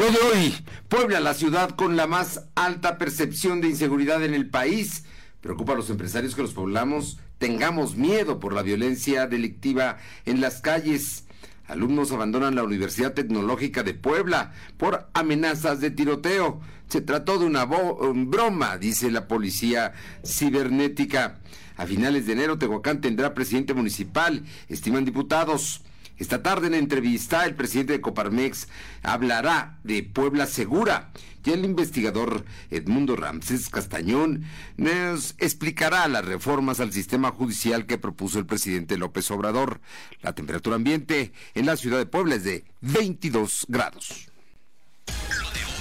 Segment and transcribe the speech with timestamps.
[0.00, 0.54] Lo de hoy,
[0.88, 5.04] Puebla, la ciudad con la más alta percepción de inseguridad en el país.
[5.42, 10.62] Preocupa a los empresarios que los poblamos tengamos miedo por la violencia delictiva en las
[10.62, 11.26] calles.
[11.66, 16.62] Alumnos abandonan la Universidad Tecnológica de Puebla por amenazas de tiroteo.
[16.88, 19.92] Se trató de una broma, dice la policía
[20.24, 21.40] cibernética.
[21.76, 25.82] A finales de enero, Tehuacán tendrá presidente municipal, estiman diputados.
[26.20, 28.68] Esta tarde en entrevista, el presidente de Coparmex
[29.02, 31.12] hablará de Puebla Segura
[31.42, 34.44] y el investigador Edmundo Ramses Castañón
[34.76, 39.80] nos explicará las reformas al sistema judicial que propuso el presidente López Obrador.
[40.20, 44.30] La temperatura ambiente en la ciudad de Puebla es de 22 grados.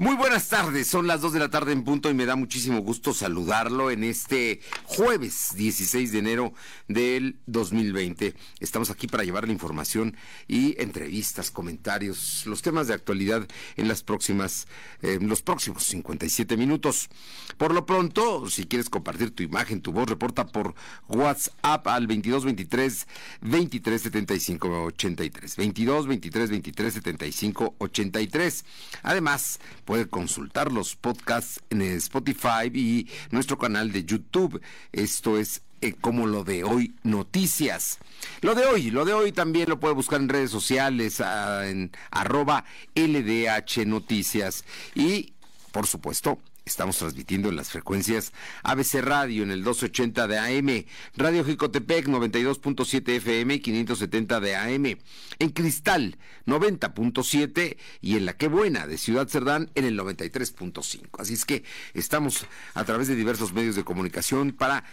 [0.00, 2.78] Muy buenas tardes, son las 2 de la tarde en punto y me da muchísimo
[2.82, 6.52] gusto saludarlo en este jueves 16 de enero
[6.86, 8.32] del 2020.
[8.60, 14.04] Estamos aquí para llevar la información y entrevistas, comentarios, los temas de actualidad en las
[14.04, 14.68] próximas,
[15.02, 17.08] eh, los próximos 57 minutos.
[17.56, 20.76] Por lo pronto, si quieres compartir tu imagen, tu voz, reporta por
[21.08, 23.08] WhatsApp al 22 23
[23.40, 25.56] 23 75 83.
[25.56, 28.64] 22 23 23 75 83.
[29.02, 34.60] Además, Puede consultar los podcasts en Spotify y nuestro canal de YouTube.
[34.92, 37.98] Esto es eh, como lo de hoy noticias.
[38.42, 42.66] Lo de hoy, lo de hoy también lo puede buscar en redes sociales, en arroba
[42.94, 44.62] LDH Noticias.
[44.94, 45.32] Y,
[45.72, 50.84] por supuesto, Estamos transmitiendo en las frecuencias ABC Radio en el 280 de AM,
[51.16, 54.98] Radio Jicotepec 92.7 FM y 570 de AM,
[55.38, 61.08] en Cristal 90.7 y en La Qué Buena de Ciudad Cerdán en el 93.5.
[61.18, 61.64] Así es que
[61.94, 64.84] estamos a través de diversos medios de comunicación para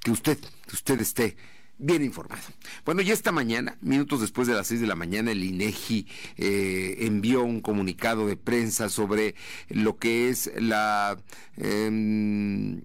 [0.00, 1.36] que usted, que usted esté
[1.78, 2.42] bien informado.
[2.84, 6.06] Bueno, y esta mañana, minutos después de las seis de la mañana, el INEGI
[6.36, 9.34] eh, envió un comunicado de prensa sobre
[9.68, 11.16] lo que es la
[11.56, 12.82] em,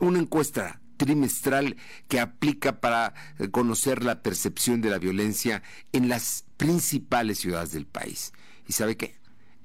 [0.00, 1.76] una encuesta trimestral
[2.08, 7.86] que aplica para eh, conocer la percepción de la violencia en las principales ciudades del
[7.86, 8.32] país.
[8.66, 9.16] ¿Y sabe qué?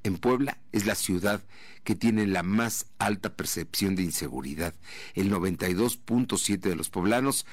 [0.04, 1.44] En Puebla es la ciudad
[1.84, 4.74] que tiene la más alta percepción de inseguridad.
[5.16, 7.46] El 92.7 de los poblanos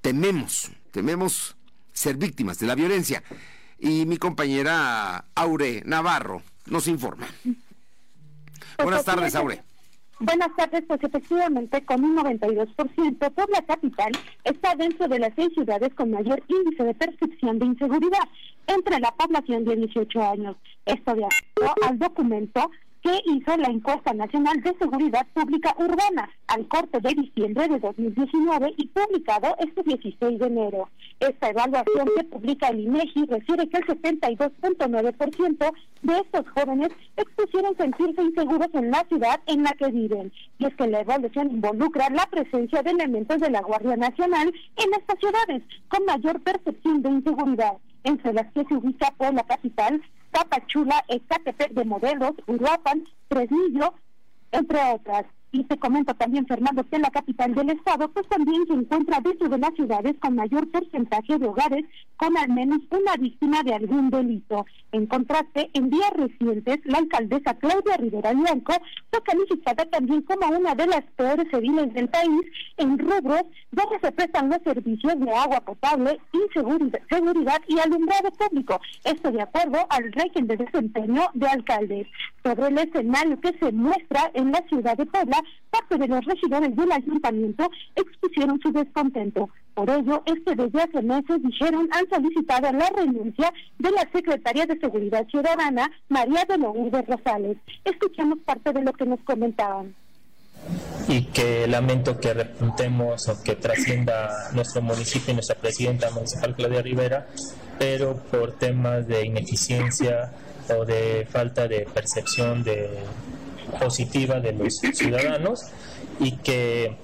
[0.00, 1.56] tememos, tememos
[1.92, 3.22] ser víctimas de la violencia.
[3.78, 7.26] Y mi compañera Aure Navarro nos informa.
[7.42, 9.62] Pues Buenas tardes, Aure.
[10.20, 14.12] Buenas tardes, pues efectivamente con un 92%, por la capital
[14.44, 18.28] está dentro de las seis ciudades con mayor índice de percepción de inseguridad
[18.66, 20.56] entre la población de 18 años.
[20.84, 22.70] Esto de acuerdo al documento
[23.02, 28.74] que hizo la encuesta nacional de seguridad pública urbana al corte de diciembre de 2019
[28.76, 30.88] y publicado este 16 de enero.
[31.18, 35.72] Esta evaluación que publica el INEGI refiere que el 72.9%
[36.02, 40.32] de estos jóvenes expusieron sentirse inseguros en la ciudad en la que viven.
[40.58, 44.94] Y es que la evaluación involucra la presencia de elementos de la Guardia Nacional en
[44.98, 47.74] estas ciudades con mayor percepción de inseguridad
[48.04, 53.94] entre las que se ubica la Capital, Tapachula, Ecatepec de Modelos, Uruapan, Fresnillo,
[54.52, 55.26] entre otras.
[55.52, 59.20] Y te comento también, Fernando, que en la capital del estado, pues también se encuentra
[59.20, 61.84] dentro de las ciudades con mayor porcentaje de hogares
[62.16, 64.66] con al menos una víctima de algún delito.
[64.92, 68.74] En contraste, en días recientes, la alcaldesa Claudia Rivera Blanco
[69.10, 72.42] fue calificada también como una de las peores civiles del país
[72.76, 78.80] en rubros donde se prestan los servicios de agua potable, inseguridad seguridad y alumbrado público.
[79.04, 82.06] Esto de acuerdo al régimen de desempeño de alcaldes.
[82.42, 85.39] Sobre el escenario que se muestra en la ciudad de Puebla,
[85.70, 89.48] parte de los regidores del ayuntamiento expusieron su descontento.
[89.74, 94.78] Por ello, este desde hace meses dijeron han solicitado la renuncia de la secretaria de
[94.78, 97.56] Seguridad Ciudadana, María de Lourdes Rosales.
[97.84, 99.94] Escuchamos parte de lo que nos comentaban
[101.08, 106.82] y que lamento que repuntemos o que trascienda nuestro municipio y nuestra presidenta municipal Claudia
[106.82, 107.26] Rivera,
[107.78, 110.32] pero por temas de ineficiencia
[110.78, 112.90] o de falta de percepción de
[113.70, 115.66] positiva de los ciudadanos
[116.18, 116.96] y que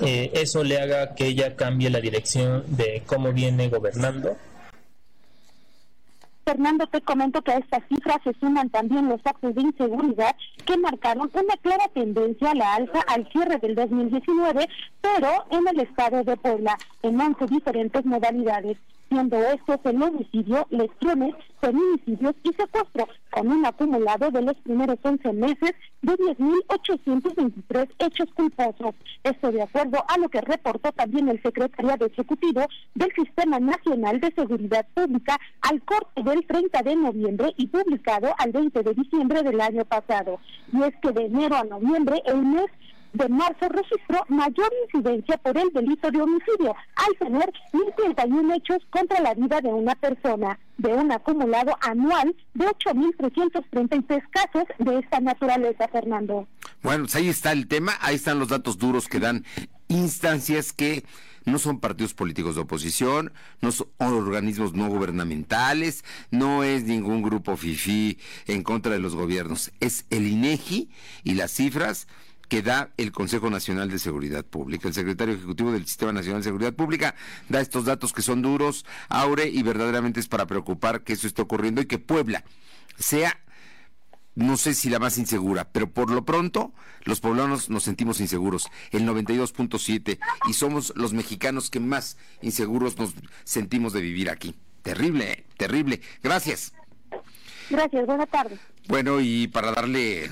[0.00, 4.36] eh, eso le haga que ella cambie la dirección de cómo viene gobernando.
[6.44, 10.76] Fernando, te comento que a estas cifras se suman también los actos de inseguridad que
[10.76, 14.68] marcaron una clara tendencia a la alza al cierre del 2019,
[15.00, 21.34] pero en el estado de Puebla, en 11 diferentes modalidades siendo estos el homicidio, lesiones,
[21.60, 25.72] feminicidios y secuestro, con un acumulado de los primeros 11 meses
[26.02, 28.94] de 10.823 hechos culposos.
[29.24, 34.32] Esto de acuerdo a lo que reportó también el Secretariado Ejecutivo del Sistema Nacional de
[34.32, 39.60] Seguridad Pública al corte del 30 de noviembre y publicado al 20 de diciembre del
[39.60, 40.40] año pasado.
[40.72, 42.66] Y es que de enero a noviembre el mes
[43.16, 49.20] de marzo registró mayor incidencia por el delito de homicidio, al tener 1.031 hechos contra
[49.20, 55.88] la vida de una persona, de un acumulado anual de 8.333 casos de esta naturaleza,
[55.88, 56.46] Fernando.
[56.82, 59.44] Bueno, pues ahí está el tema, ahí están los datos duros que dan
[59.88, 61.04] instancias que
[61.46, 67.56] no son partidos políticos de oposición, no son organismos no gubernamentales, no es ningún grupo
[67.56, 70.90] FIFI en contra de los gobiernos, es el INEGI
[71.22, 72.08] y las cifras
[72.48, 74.88] que da el Consejo Nacional de Seguridad Pública.
[74.88, 77.14] El secretario ejecutivo del Sistema Nacional de Seguridad Pública
[77.48, 81.42] da estos datos que son duros, Aure, y verdaderamente es para preocupar que eso esté
[81.42, 82.44] ocurriendo y que Puebla
[82.98, 83.38] sea
[84.36, 88.68] no sé si la más insegura, pero por lo pronto los poblanos nos sentimos inseguros,
[88.90, 93.14] el 92.7, y somos los mexicanos que más inseguros nos
[93.44, 94.54] sentimos de vivir aquí.
[94.82, 95.46] Terrible, ¿eh?
[95.56, 96.02] terrible.
[96.22, 96.74] Gracias.
[97.70, 98.58] Gracias, buenas tardes.
[98.88, 100.30] Bueno, y para darle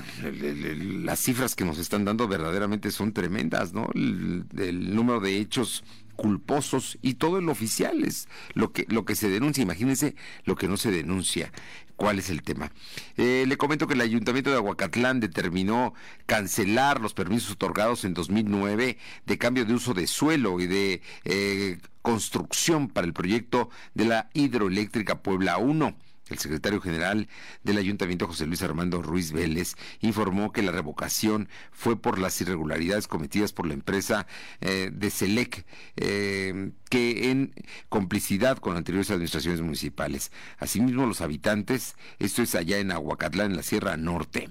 [1.03, 3.89] las cifras que nos están dando verdaderamente son tremendas, ¿no?
[3.93, 5.83] El, número de hechos
[6.15, 9.61] culposos y todo el oficial es lo que lo que se denuncia.
[9.61, 10.15] Imagínense
[10.45, 11.51] lo que no se denuncia.
[11.97, 12.71] ¿Cuál es el tema?
[13.17, 15.93] Eh, le comento que el Ayuntamiento de Aguacatlán determinó
[16.25, 21.77] cancelar los permisos otorgados en 2009 de cambio de uso de suelo y de eh,
[22.01, 25.95] construcción para el proyecto de la hidroeléctrica Puebla 1.
[26.29, 27.27] El secretario general
[27.63, 33.07] del ayuntamiento, José Luis Armando Ruiz Vélez, informó que la revocación fue por las irregularidades
[33.07, 34.25] cometidas por la empresa
[34.61, 35.65] eh, de Selec,
[35.97, 37.53] eh, que en
[37.89, 40.31] complicidad con anteriores administraciones municipales.
[40.57, 44.49] Asimismo, los habitantes, esto es allá en Aguacatlán, en la Sierra Norte,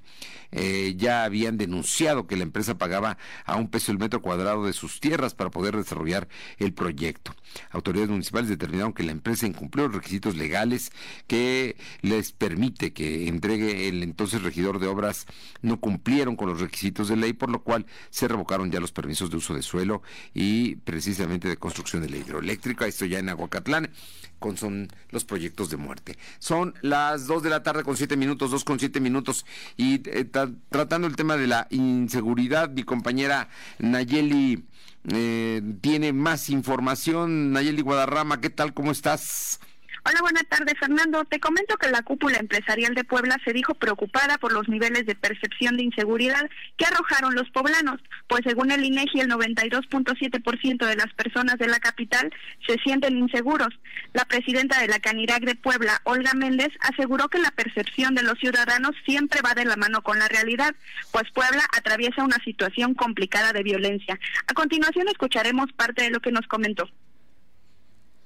[0.57, 4.73] eh, ya habían denunciado que la empresa pagaba a un peso el metro cuadrado de
[4.73, 6.29] sus tierras para poder desarrollar
[6.59, 7.35] el proyecto.
[7.71, 10.93] Autoridades municipales determinaron que la empresa incumplió los requisitos legales
[11.27, 15.27] que les permite que entregue el entonces regidor de obras
[15.61, 19.31] no cumplieron con los requisitos de ley, por lo cual se revocaron ya los permisos
[19.31, 20.03] de uso de suelo
[20.33, 23.91] y precisamente de construcción de la hidroeléctrica, esto ya en Aguacatlán,
[24.39, 26.19] con son los proyectos de muerte.
[26.39, 30.25] Son las dos de la tarde con siete minutos, dos con siete minutos, y eh,
[30.71, 33.49] tratando el tema de la inseguridad, mi compañera
[33.79, 34.65] Nayeli
[35.13, 37.53] eh, tiene más información.
[37.53, 38.73] Nayeli Guadarrama, ¿qué tal?
[38.75, 39.61] ¿Cómo estás?
[40.07, 41.25] Hola, buenas tardes, Fernando.
[41.25, 45.15] Te comento que la cúpula empresarial de Puebla se dijo preocupada por los niveles de
[45.15, 51.11] percepción de inseguridad que arrojaron los poblanos, pues según el INEGI el 92.7% de las
[51.15, 52.31] personas de la capital
[52.67, 53.71] se sienten inseguros.
[54.13, 58.39] La presidenta de la Canirac de Puebla, Olga Méndez, aseguró que la percepción de los
[58.39, 60.75] ciudadanos siempre va de la mano con la realidad,
[61.13, 64.21] pues Puebla atraviesa una situación complicada de violencia.
[64.49, 66.91] A continuación escucharemos parte de lo que nos comentó.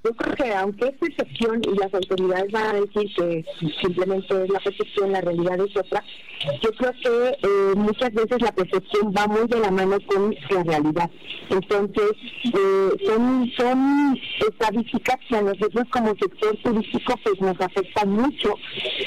[0.04, 3.44] Yo creo que aunque es percepción y las autoridades van a decir que
[3.82, 6.04] simplemente es la percepción, la realidad es otra,
[6.62, 10.62] yo creo que eh, muchas veces la percepción va muy de la mano con la
[10.62, 11.10] realidad.
[11.50, 12.12] Entonces,
[12.44, 18.54] eh, son, son estadísticas que a nosotros como sector turístico pues nos afectan mucho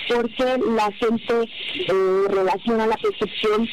[0.09, 1.49] porque la gente
[1.87, 3.67] eh, relaciona la percepción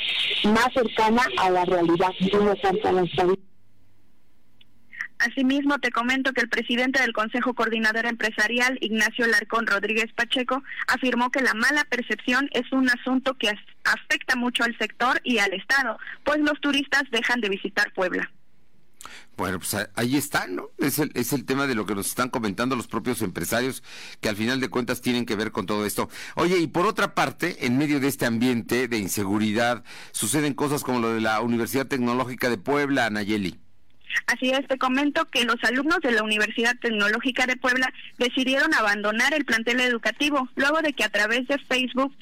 [0.44, 2.12] más cercana a la realidad,
[2.62, 2.88] tanto.
[5.18, 11.30] Asimismo, te comento que el presidente del Consejo Coordinador Empresarial, Ignacio Larcón Rodríguez Pacheco, afirmó
[11.30, 13.50] que la mala percepción es un asunto que
[13.84, 18.30] afecta mucho al sector y al Estado, pues los turistas dejan de visitar Puebla.
[19.36, 20.70] Bueno, pues ahí está, ¿no?
[20.78, 23.84] Es el, es el tema de lo que nos están comentando los propios empresarios,
[24.20, 26.08] que al final de cuentas tienen que ver con todo esto.
[26.34, 30.98] Oye, y por otra parte, en medio de este ambiente de inseguridad, suceden cosas como
[30.98, 33.60] lo de la Universidad Tecnológica de Puebla, Nayeli.
[34.26, 39.34] Así es, te comento que los alumnos de la Universidad Tecnológica de Puebla decidieron abandonar
[39.34, 42.14] el plantel educativo luego de que a través de Facebook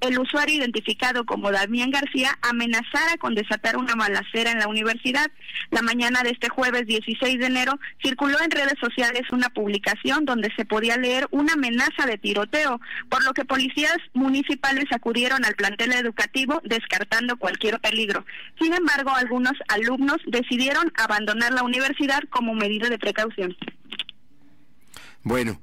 [0.00, 5.30] el usuario identificado como Damián García amenazara con desatar una balacera en la universidad.
[5.70, 10.52] La mañana de este jueves 16 de enero circuló en redes sociales una publicación donde
[10.56, 15.92] se podía leer una amenaza de tiroteo, por lo que policías municipales acudieron al plantel
[15.92, 18.24] educativo descartando cualquier peligro.
[18.60, 23.56] Sin embargo, algunos alumnos decidieron abandonar abandonar la universidad como medida de precaución.
[25.22, 25.60] Bueno,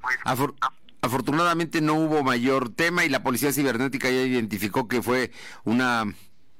[1.02, 5.30] Afortunadamente no hubo mayor tema y la policía cibernética ya identificó que fue
[5.64, 6.04] una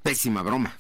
[0.03, 0.79] pésima broma.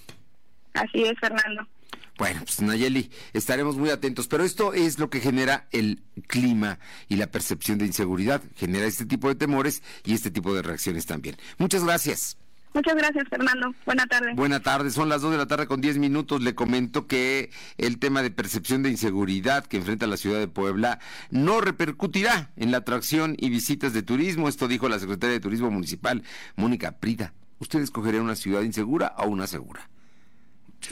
[0.72, 1.68] Así es, Fernando.
[2.16, 7.16] Bueno, pues Nayeli, estaremos muy atentos, pero esto es lo que genera el clima y
[7.16, 11.36] la percepción de inseguridad, genera este tipo de temores y este tipo de reacciones también.
[11.58, 12.38] Muchas gracias.
[12.72, 13.74] Muchas gracias, Fernando.
[13.84, 14.32] Buena tarde.
[14.34, 16.40] Buena tarde, son las 2 de la tarde con 10 minutos.
[16.40, 21.00] Le comento que el tema de percepción de inseguridad que enfrenta la ciudad de Puebla
[21.30, 24.48] no repercutirá en la atracción y visitas de turismo.
[24.48, 26.22] Esto dijo la secretaria de Turismo Municipal,
[26.56, 27.32] Mónica Prida.
[27.58, 29.90] ¿Usted escogería una ciudad insegura o una segura?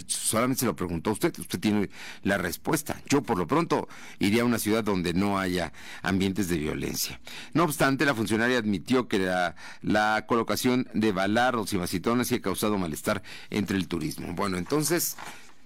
[0.07, 1.91] Solamente se lo preguntó usted, usted tiene
[2.23, 3.01] la respuesta.
[3.09, 7.21] Yo por lo pronto iría a una ciudad donde no haya ambientes de violencia.
[7.55, 13.23] No obstante, la funcionaria admitió que la, colocación de balardos y macitones ha causado malestar
[13.51, 14.35] entre el turismo.
[14.35, 15.17] Bueno, entonces,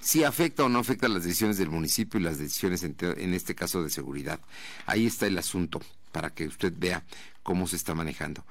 [0.01, 3.83] si afecta o no afecta las decisiones del municipio y las decisiones en este caso
[3.83, 4.41] de seguridad.
[4.87, 5.81] Ahí está el asunto
[6.13, 7.05] para que usted vea
[7.43, 8.45] cómo se está manejando.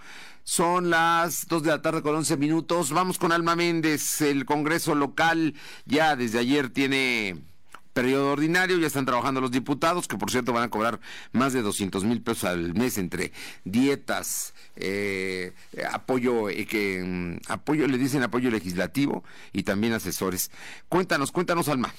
[0.44, 2.92] Son las 2 de la tarde con 11 minutos.
[2.92, 4.22] Vamos con Alma Méndez.
[4.22, 5.54] El Congreso local
[5.86, 7.42] ya desde ayer tiene
[7.94, 11.00] periodo ordinario, ya están trabajando los diputados, que por cierto van a cobrar
[11.34, 13.34] más de 200 mil pesos al mes entre
[13.66, 15.54] dietas, eh,
[15.92, 20.52] apoyo, eh, que, mm, apoyo, le dicen apoyo legislativo y también asesores.
[20.90, 21.94] Cuéntanos, cuéntanos, Alma.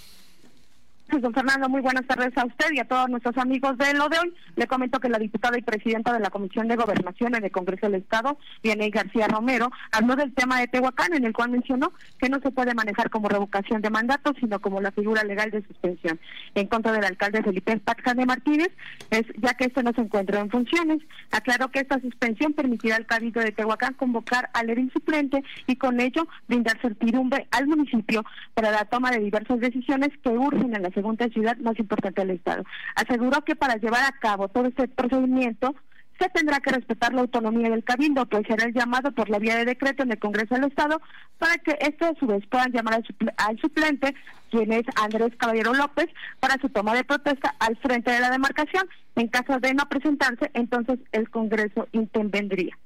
[1.21, 4.19] Don Fernando, muy buenas tardes a usted y a todos nuestros amigos de lo de
[4.19, 4.35] hoy.
[4.57, 7.87] Le comento que la diputada y presidenta de la Comisión de Gobernación en el Congreso
[7.87, 12.31] del Estado, Vianey García Romero, habló del tema de Tehuacán, en el cual mencionó que
[12.31, 16.19] no se puede manejar como revocación de mandato, sino como la figura legal de suspensión.
[16.55, 17.79] En contra del alcalde Felipe
[18.17, 18.71] de Martínez,
[19.11, 21.01] es ya que este no se encuentra en funciones.
[21.31, 26.01] Aclaró que esta suspensión permitirá al Cabildo de Tehuacán convocar al edil suplente y con
[26.01, 30.91] ello brindar certidumbre al municipio para la toma de diversas decisiones que urgen en la
[31.03, 32.63] segunda ciudad más importante del Estado.
[32.95, 35.75] Aseguró que para llevar a cabo todo este procedimiento
[36.21, 39.57] se tendrá que respetar la autonomía del cabildo, que será el llamado por la vía
[39.57, 41.01] de decreto en el Congreso del Estado,
[41.39, 43.03] para que esto a su vez puedan llamar
[43.39, 44.15] al, suplente,
[44.49, 46.07] quien es Andrés Caballero López,
[46.39, 48.89] para su toma de protesta al frente de la demarcación.
[49.17, 52.79] En caso de no presentarse, entonces el Congreso intervendría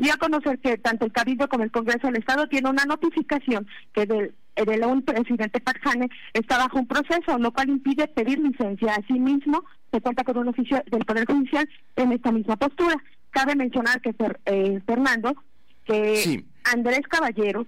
[0.00, 3.66] y a conocer que tanto el Cabildo como el Congreso del Estado tiene una notificación
[3.92, 4.34] que del,
[4.86, 8.94] un presidente Parjane está bajo un proceso, lo cual impide pedir licencia.
[8.94, 12.96] Asimismo, se cuenta con un oficio del Poder Judicial en esta misma postura.
[13.30, 14.14] Cabe mencionar que
[14.46, 15.34] eh, Fernando,
[15.84, 17.66] que Andrés Caballero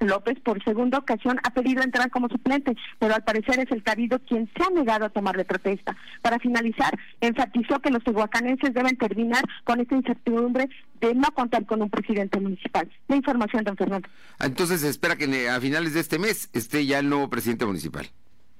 [0.00, 4.18] López por segunda ocasión ha pedido entrar como suplente, pero al parecer es el Cabildo
[4.20, 5.96] quien se ha negado a tomarle protesta.
[6.22, 10.68] Para finalizar, enfatizó que los tehuacanenses deben terminar con esta incertidumbre
[11.00, 12.90] de no contar con un presidente municipal.
[13.08, 14.08] La información, don Fernando.
[14.38, 17.66] Ah, entonces se espera que a finales de este mes esté ya el nuevo presidente
[17.66, 18.08] municipal.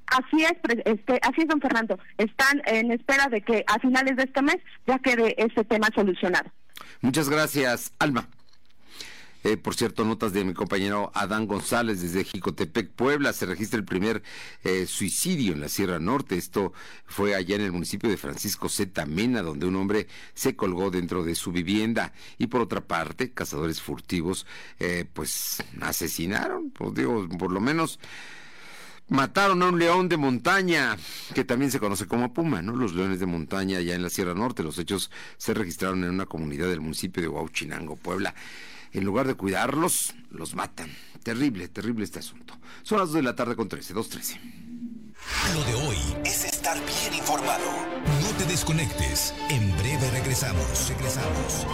[0.07, 0.53] Así es,
[0.85, 1.99] este, así es, don Fernando.
[2.19, 6.51] Están en espera de que a finales de este mes ya quede este tema solucionado.
[7.01, 8.29] Muchas gracias, Alma.
[9.45, 13.35] Eh, por cierto, notas de mi compañero Adán González desde Jicotepec, Puebla.
[13.35, 14.23] Se registra el primer
[14.65, 16.39] eh, suicidio en la Sierra Norte.
[16.39, 16.73] Esto
[17.05, 19.05] fue allá en el municipio de Francisco Z.
[19.05, 22.15] Mena, donde un hombre se colgó dentro de su vivienda.
[22.39, 24.47] Y por otra parte, cazadores furtivos,
[24.79, 28.01] eh, pues asesinaron, pues digo, por lo menos
[29.09, 30.97] mataron a un león de montaña,
[31.35, 32.75] que también se conoce como puma, ¿no?
[32.75, 34.63] Los leones de montaña allá en la Sierra Norte.
[34.63, 38.35] Los hechos se registraron en una comunidad del municipio de Huauchinango, Puebla
[38.95, 40.91] en lugar de cuidarlos, los matan.
[41.23, 42.57] Terrible, terrible este asunto.
[42.83, 44.41] Son las 2 de la tarde con 13, 2.13.
[45.55, 47.65] Lo de hoy es estar bien informado.
[48.23, 49.35] No te desconectes.
[49.51, 50.89] En breve regresamos.
[50.89, 51.67] Regresamos.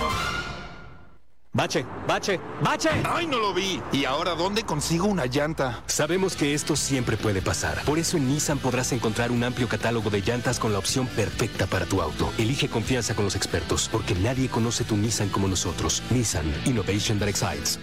[1.52, 2.90] Bache, bache, bache.
[3.04, 3.82] Ay, no lo vi.
[3.92, 5.82] ¿Y ahora dónde consigo una llanta?
[5.86, 7.82] Sabemos que esto siempre puede pasar.
[7.84, 11.66] Por eso en Nissan podrás encontrar un amplio catálogo de llantas con la opción perfecta
[11.66, 12.32] para tu auto.
[12.38, 16.04] Elige confianza con los expertos, porque nadie conoce tu Nissan como nosotros.
[16.10, 17.80] Nissan Innovation that excites.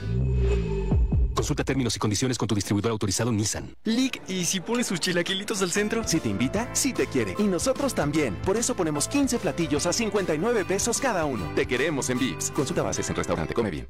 [1.37, 3.75] Consulta términos y condiciones con tu distribuidor autorizado Nissan.
[3.83, 6.03] Lick, ¿y si pones sus chilaquilitos al centro?
[6.03, 7.35] Si te invita, si te quiere.
[7.37, 8.33] Y nosotros también.
[8.43, 11.47] Por eso ponemos 15 platillos a 59 pesos cada uno.
[11.53, 12.49] Te queremos en Vips.
[12.49, 13.53] Consulta bases en restaurante.
[13.53, 13.87] Come bien.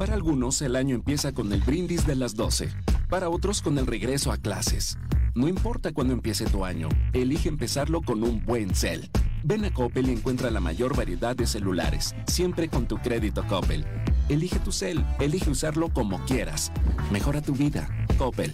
[0.00, 2.68] Para algunos, el año empieza con el brindis de las 12.
[3.08, 4.98] Para otros, con el regreso a clases.
[5.36, 9.10] No importa cuándo empiece tu año, elige empezarlo con un buen cel.
[9.44, 13.86] Ven a Coppel y encuentra la mayor variedad de celulares, siempre con tu crédito Coppel.
[14.28, 16.72] Elige tu cel, elige usarlo como quieras.
[17.10, 17.88] Mejora tu vida.
[18.16, 18.52] Coppel.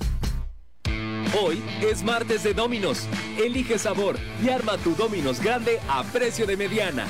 [1.40, 3.06] Hoy es martes de Dominos.
[3.38, 7.06] Elige sabor y arma tu Dominos grande a precio de mediana.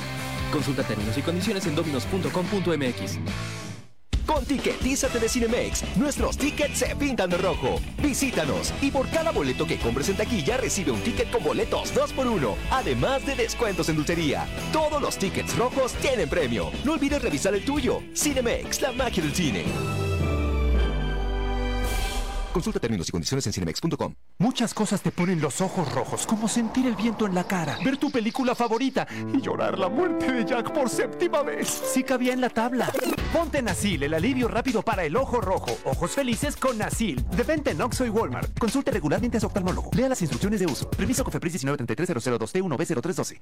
[0.51, 3.70] Consulta términos y condiciones en dominos.com.mx.
[4.25, 7.79] Con Ticketízate de Cinemex, nuestros tickets se pintan de rojo.
[8.01, 12.55] Visítanos y por cada boleto que compres en taquilla recibe un ticket con boletos 2x1,
[12.71, 14.45] además de descuentos en dulcería.
[14.71, 16.71] Todos los tickets rojos tienen premio.
[16.83, 18.01] No olvides revisar el tuyo.
[18.15, 20.00] Cinemex, la magia del cine.
[22.53, 24.13] Consulta términos y condiciones en cinemex.com.
[24.39, 27.97] Muchas cosas te ponen los ojos rojos, como sentir el viento en la cara, ver
[27.97, 31.67] tu película favorita y llorar la muerte de Jack por séptima vez.
[31.69, 32.91] Sí cabía en la tabla.
[33.31, 35.77] Ponte Nasil, el alivio rápido para el ojo rojo.
[35.85, 37.23] Ojos felices con Nasil.
[37.29, 38.57] De venta en Oxo y Walmart.
[38.59, 39.89] Consulte regularmente a su oftalmólogo.
[39.93, 40.89] Lea las instrucciones de uso.
[40.89, 43.41] Permiso Cofepris 1933 t 1 b 0312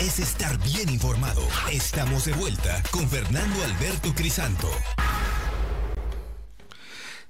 [0.00, 1.40] Es estar bien informado.
[1.72, 4.70] Estamos de vuelta con Fernando Alberto Crisanto.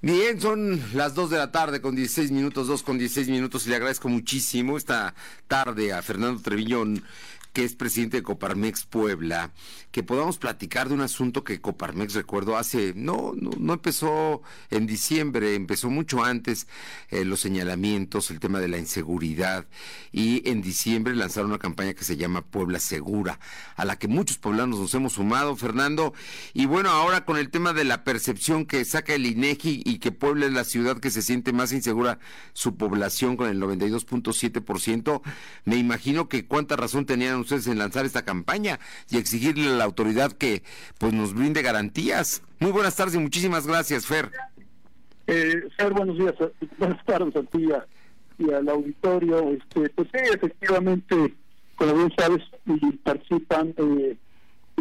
[0.02, 3.70] Bien, son las 2 de la tarde con 16 minutos, 2 con 16 minutos y
[3.70, 5.14] le agradezco muchísimo esta
[5.46, 7.04] tarde a Fernando Trevillón
[7.52, 9.50] que es presidente de Coparmex Puebla,
[9.96, 14.86] que podamos platicar de un asunto que Coparmex, recuerdo, hace, no, no, no empezó en
[14.86, 16.68] diciembre, empezó mucho antes,
[17.08, 19.64] eh, los señalamientos, el tema de la inseguridad,
[20.12, 23.40] y en diciembre lanzaron una campaña que se llama Puebla Segura,
[23.74, 26.12] a la que muchos poblanos nos hemos sumado, Fernando,
[26.52, 30.12] y bueno, ahora con el tema de la percepción que saca el INEGI y que
[30.12, 32.18] Puebla es la ciudad que se siente más insegura
[32.52, 35.22] su población con el 92.7%,
[35.64, 39.85] me imagino que cuánta razón tenían ustedes en lanzar esta campaña y exigirle a la
[39.86, 40.62] autoridad que
[40.98, 42.42] pues nos brinde garantías.
[42.58, 44.30] Muy buenas tardes y muchísimas gracias, Fer.
[45.26, 46.34] Eh, Fer, buenos días,
[46.78, 47.68] buenas tardes a ti
[48.38, 49.50] y al auditorio.
[49.50, 51.34] Este, pues sí, efectivamente,
[51.76, 54.16] como bien sabes, y participan, eh,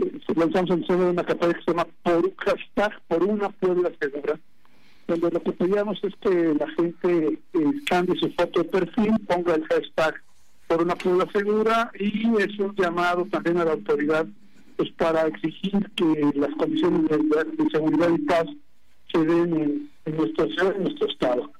[0.01, 1.87] eh lanzamos en de una campaña que se llama
[2.37, 4.39] hashtag por una Puebla segura,
[5.07, 9.55] donde lo que pedíamos es que la gente eh, cambie su foto de perfil, ponga
[9.55, 10.21] el hashtag
[10.67, 14.27] por una Puebla segura y es un llamado también a la autoridad
[14.77, 18.45] pues para exigir que las condiciones de, seguridad y paz
[19.11, 21.51] se den en, nuestra ciudad, en nuestro estado.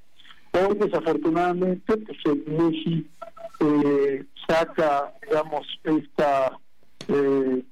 [0.54, 3.08] Hoy desafortunadamente pues el MESI
[3.60, 6.60] eh, saca digamos esta
[7.08, 7.64] eh,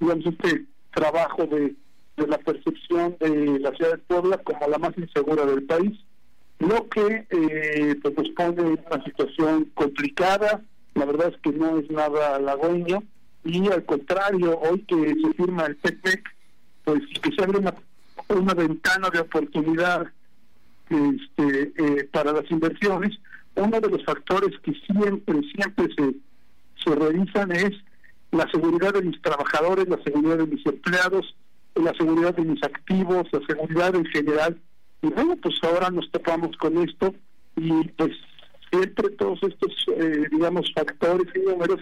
[0.00, 1.74] digamos este trabajo de,
[2.16, 5.98] de la percepción de la ciudad de Puebla como la más insegura del país
[6.58, 10.62] lo que eh, pues nos pone en una situación complicada,
[10.94, 13.02] la verdad es que no es nada halagüeño,
[13.44, 16.34] y al contrario, hoy que se firma el PEPEC,
[16.84, 17.74] pues que se abre una,
[18.28, 20.06] una ventana de oportunidad
[20.88, 23.18] este, eh, para las inversiones,
[23.54, 26.14] uno de los factores que siempre, siempre se,
[26.82, 27.72] se revisan es
[28.32, 31.36] la seguridad de mis trabajadores, la seguridad de mis empleados,
[31.74, 34.60] la seguridad de mis activos, la seguridad en general.
[35.02, 37.14] Y bueno, pues ahora nos topamos con esto
[37.56, 38.12] y pues
[38.70, 41.80] siempre todos estos, eh, digamos, factores y números,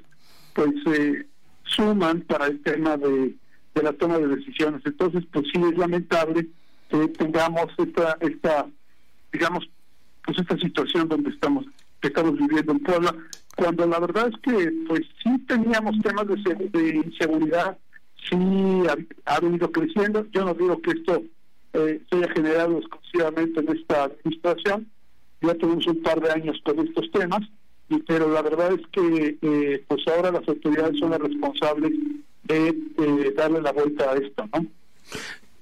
[0.54, 1.26] pues eh,
[1.64, 3.34] suman para el tema de,
[3.82, 4.82] la toma de decisiones.
[4.84, 6.48] Entonces, pues sí es lamentable
[6.88, 8.66] que tengamos esta, esta
[9.32, 9.68] digamos,
[10.24, 11.64] pues esta situación donde estamos,
[12.00, 13.14] que estamos viviendo en Puebla,
[13.56, 17.78] cuando la verdad es que pues sí teníamos temas de, de inseguridad,
[18.28, 18.36] sí
[19.24, 20.26] ha, venido creciendo.
[20.30, 21.22] Yo no digo que esto
[21.74, 24.90] eh, se haya generado exclusivamente en esta administración.
[25.40, 27.40] Ya tenemos un par de años con estos temas,
[28.06, 31.92] pero la verdad es que eh, pues ahora las autoridades son las responsables
[32.44, 34.66] de darle la vuelta a esto, ¿no?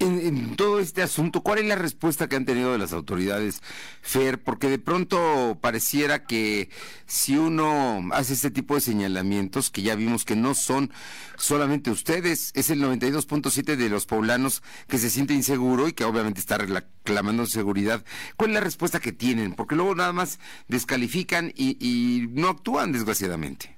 [0.01, 3.63] En, todo este asunto, ¿cuál es la respuesta que han tenido de las autoridades,
[4.01, 4.43] Fer?
[4.43, 6.71] Porque de pronto pareciera que
[7.07, 10.91] si uno hace este tipo de señalamientos, que ya vimos que no son
[11.37, 16.41] solamente ustedes, es el 92.7 de los poblanos que se siente inseguro y que obviamente
[16.41, 18.05] está reclamando seguridad.
[18.37, 19.55] ¿Cuál es la respuesta que tienen?
[19.55, 23.77] Porque luego nada más descalifican y, y no actúan, desgraciadamente.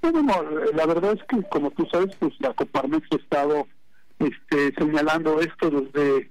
[0.00, 0.42] Bueno,
[0.74, 3.68] la verdad es que, como tú sabes, pues la Coparmex ha estado
[4.22, 6.30] este, señalando esto desde,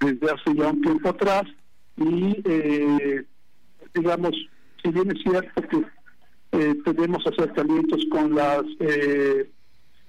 [0.00, 1.44] desde hace ya un tiempo atrás
[1.96, 3.24] y eh,
[3.94, 4.32] digamos,
[4.82, 5.84] si bien es cierto que
[6.52, 9.50] eh, tenemos acercamientos con las eh,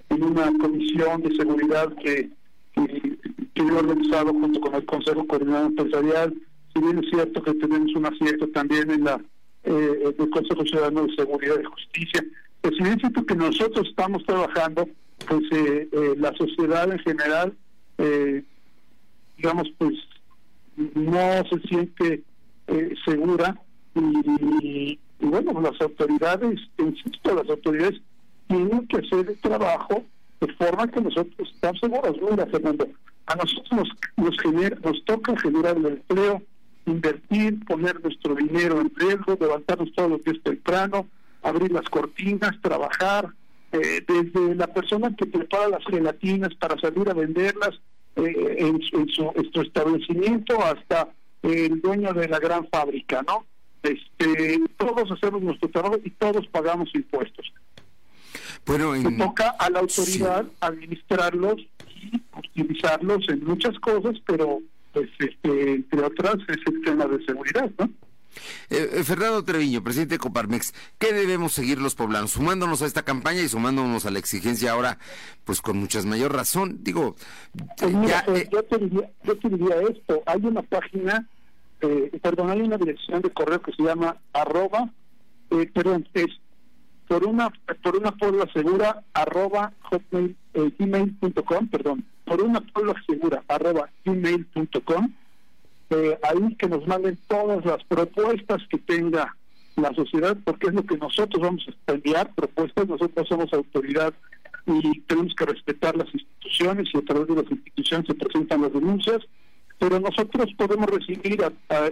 [0.08, 2.30] en una comisión de seguridad que,
[2.74, 3.18] que,
[3.54, 6.34] que he organizado junto con el Consejo Coordinador Empresarial,
[6.74, 9.20] si bien es cierto que tenemos un acierto también en la
[9.64, 12.24] eh, el Consejo Ciudadano de Seguridad y Justicia,
[12.62, 14.88] pues si bien es cierto que nosotros estamos trabajando
[15.28, 17.54] pues eh, la sociedad en general,
[17.98, 18.42] eh,
[19.36, 19.94] digamos, pues
[20.94, 22.22] no se siente
[22.66, 23.60] eh, segura
[23.94, 28.00] y, bueno, las autoridades, insisto, las autoridades
[28.48, 30.04] tienen que hacer el trabajo
[30.40, 32.16] de forma que nosotros estamos seguros.
[32.30, 32.88] Mira, Fernando,
[33.26, 36.42] a nosotros nos, nos, genera, nos toca generar el empleo,
[36.86, 41.06] invertir, poner nuestro dinero en riesgo, levantarnos todos los días temprano,
[41.42, 43.28] abrir las cortinas, trabajar,
[43.72, 47.80] eh, desde la persona que prepara las gelatinas para salir a venderlas
[48.16, 51.08] eh, en, su, establecimiento hasta
[51.42, 53.46] el dueño de la gran fábrica, ¿no?
[53.82, 57.52] Este, todos hacemos nuestro trabajo y todos pagamos impuestos.
[58.66, 61.56] Bueno, Se toca a la autoridad administrarlos
[62.02, 64.60] y utilizarlos en muchas cosas, pero
[64.92, 67.88] pues este, entre otras es el tema de seguridad, ¿no?
[68.70, 72.32] Eh, eh, Fernando Treviño, presidente de Coparmex, ¿qué debemos seguir los poblanos?
[72.32, 74.98] Sumándonos a esta campaña y sumándonos a la exigencia ahora,
[75.44, 76.78] pues con muchas mayor razón.
[76.82, 77.16] Digo,
[77.76, 81.28] pues eh, yo, te diría, yo te diría esto, hay una página,
[82.22, 84.90] perdón, hay una dirección de correo que se llama arroba,
[85.74, 86.28] perdón, es
[87.08, 87.50] por una
[87.82, 90.36] por una puebla segura arroba hotmail,
[90.78, 95.12] gmail.com, perdón, por una puebla segura arroba gmail.com
[95.90, 99.36] eh, ahí que nos manden todas las propuestas que tenga
[99.76, 104.14] la sociedad, porque es lo que nosotros vamos a enviar, propuestas, nosotros somos autoridad
[104.66, 108.72] y tenemos que respetar las instituciones y a través de las instituciones se presentan las
[108.72, 109.18] denuncias,
[109.78, 111.42] pero nosotros podemos recibir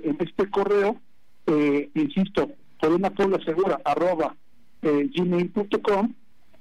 [0.02, 1.00] en este correo,
[1.46, 4.36] eh, insisto, por una puebla segura, arroba
[4.82, 6.14] eh, gmail.com,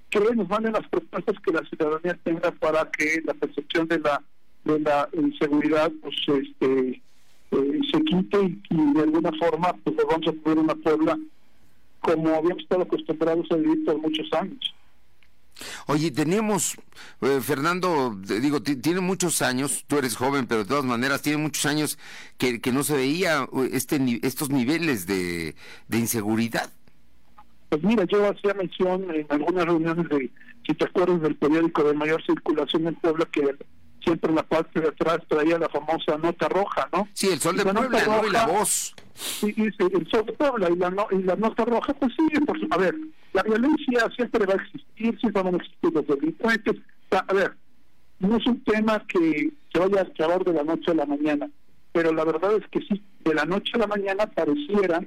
[0.10, 4.24] que nos manden las propuestas que la ciudadanía tenga para que la percepción de la
[4.64, 7.02] de la inseguridad pues este
[7.52, 11.18] eh, se quite y, de alguna forma pues vamos a poner una Puebla
[12.02, 14.74] como habíamos estado acostumbrados a vivir por muchos años.
[15.88, 16.76] Oye, tenemos,
[17.22, 21.66] eh, Fernando, digo, tiene muchos años, tú eres joven, pero de todas maneras tiene muchos
[21.66, 21.98] años
[22.38, 25.56] que, que no se veía este estos niveles de,
[25.88, 26.72] de inseguridad.
[27.70, 30.32] Pues mira, yo hacía mención en algunas reuniones de,
[30.66, 33.56] si te acuerdas del periódico de mayor circulación en Puebla, que
[34.08, 37.10] siempre la parte de atrás traía la famosa nota roja, ¿no?
[37.12, 38.26] Sí, el sol de Puebla, ¿no?
[38.26, 38.96] Y la voz.
[39.14, 42.58] Sí, sí, el sol de Puebla y la, y la nota roja, pues sí, por,
[42.70, 42.96] a ver,
[43.34, 46.76] la violencia siempre va a existir, siempre van a existir los delincuentes.
[47.12, 47.54] A ver,
[48.20, 51.50] no es un tema que se vaya a acabar de la noche a la mañana,
[51.92, 55.04] pero la verdad es que sí, de la noche a la mañana pareciera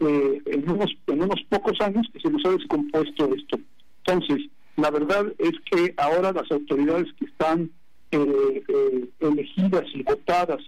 [0.00, 3.60] eh, en, unos, en unos pocos años que se nos ha descompuesto esto.
[4.04, 7.70] Entonces, la verdad es que ahora las autoridades que están
[8.12, 10.60] eh, eh, elegidas y votadas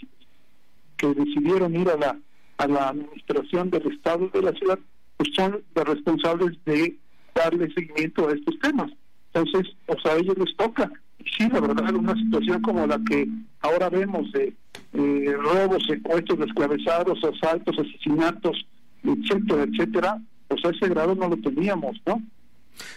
[0.97, 2.19] que decidieron ir a la
[2.59, 4.79] a la administración del Estado de la ciudad,
[5.17, 6.97] pues son los responsables de
[7.35, 8.91] darle seguimiento a estos temas.
[9.33, 10.91] Entonces, pues a ellos les toca.
[11.19, 13.29] Y sí, la verdad, una situación como la que
[13.61, 14.55] ahora vemos de
[14.93, 18.65] eh, robos, secuestros, desclavezados, asaltos, asesinatos,
[19.03, 22.23] etcétera, etcétera, pues a ese grado no lo teníamos, ¿no?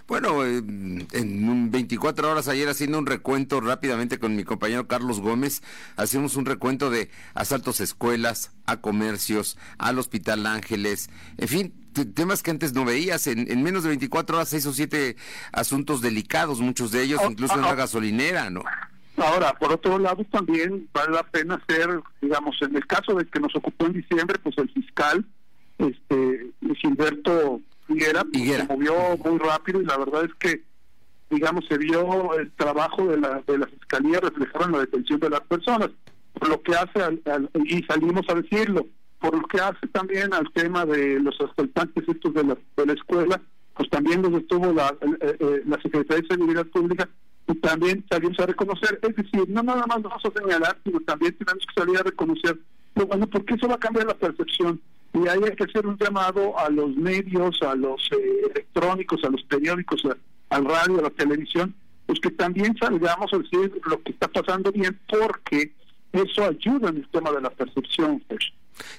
[0.07, 5.61] Bueno, en 24 horas ayer haciendo un recuento rápidamente con mi compañero Carlos Gómez,
[5.95, 11.73] hacemos un recuento de asaltos a escuelas, a comercios, al Hospital Ángeles, en fin,
[12.05, 13.27] temas que antes no veías.
[13.27, 15.15] En, menos de 24 horas, seis o siete
[15.51, 17.75] asuntos delicados, muchos de ellos, oh, incluso en la ah, ah.
[17.75, 18.63] gasolinera, ¿no?
[19.17, 23.39] Ahora, por otro lado, también vale la pena hacer, digamos, en el caso de que
[23.39, 25.25] nos ocupó en diciembre, pues el fiscal,
[25.79, 30.63] este, Gilberto Higuera, pues, se movió muy rápido y la verdad es que,
[31.30, 35.30] digamos, se vio el trabajo de la, de la Fiscalía reflejado en la detención de
[35.30, 35.89] las personas,
[36.34, 37.21] por lo que hace,
[37.65, 38.88] y salimos a decirlo,
[39.19, 42.93] por lo que hace también al tema de los asaltantes estos de la, de la
[42.93, 43.41] escuela,
[43.76, 47.10] pues también los estuvo la, eh, eh, la Secretaría de Seguridad Pública
[47.47, 51.36] y también salimos a reconocer, es decir, no nada más vamos a señalar, sino también
[51.38, 52.60] tenemos que salir a reconocer,
[52.95, 54.82] bueno, porque eso va a cambiar la percepción
[55.25, 59.43] y hay que hacer un llamado a los medios, a los eh, electrónicos, a los
[59.43, 60.03] periódicos,
[60.49, 61.75] al radio, a la televisión,
[62.06, 65.73] pues que también salgamos a decir lo que está pasando bien, porque
[66.12, 68.23] eso ayuda en el tema de la percepción.
[68.27, 68.51] Pues.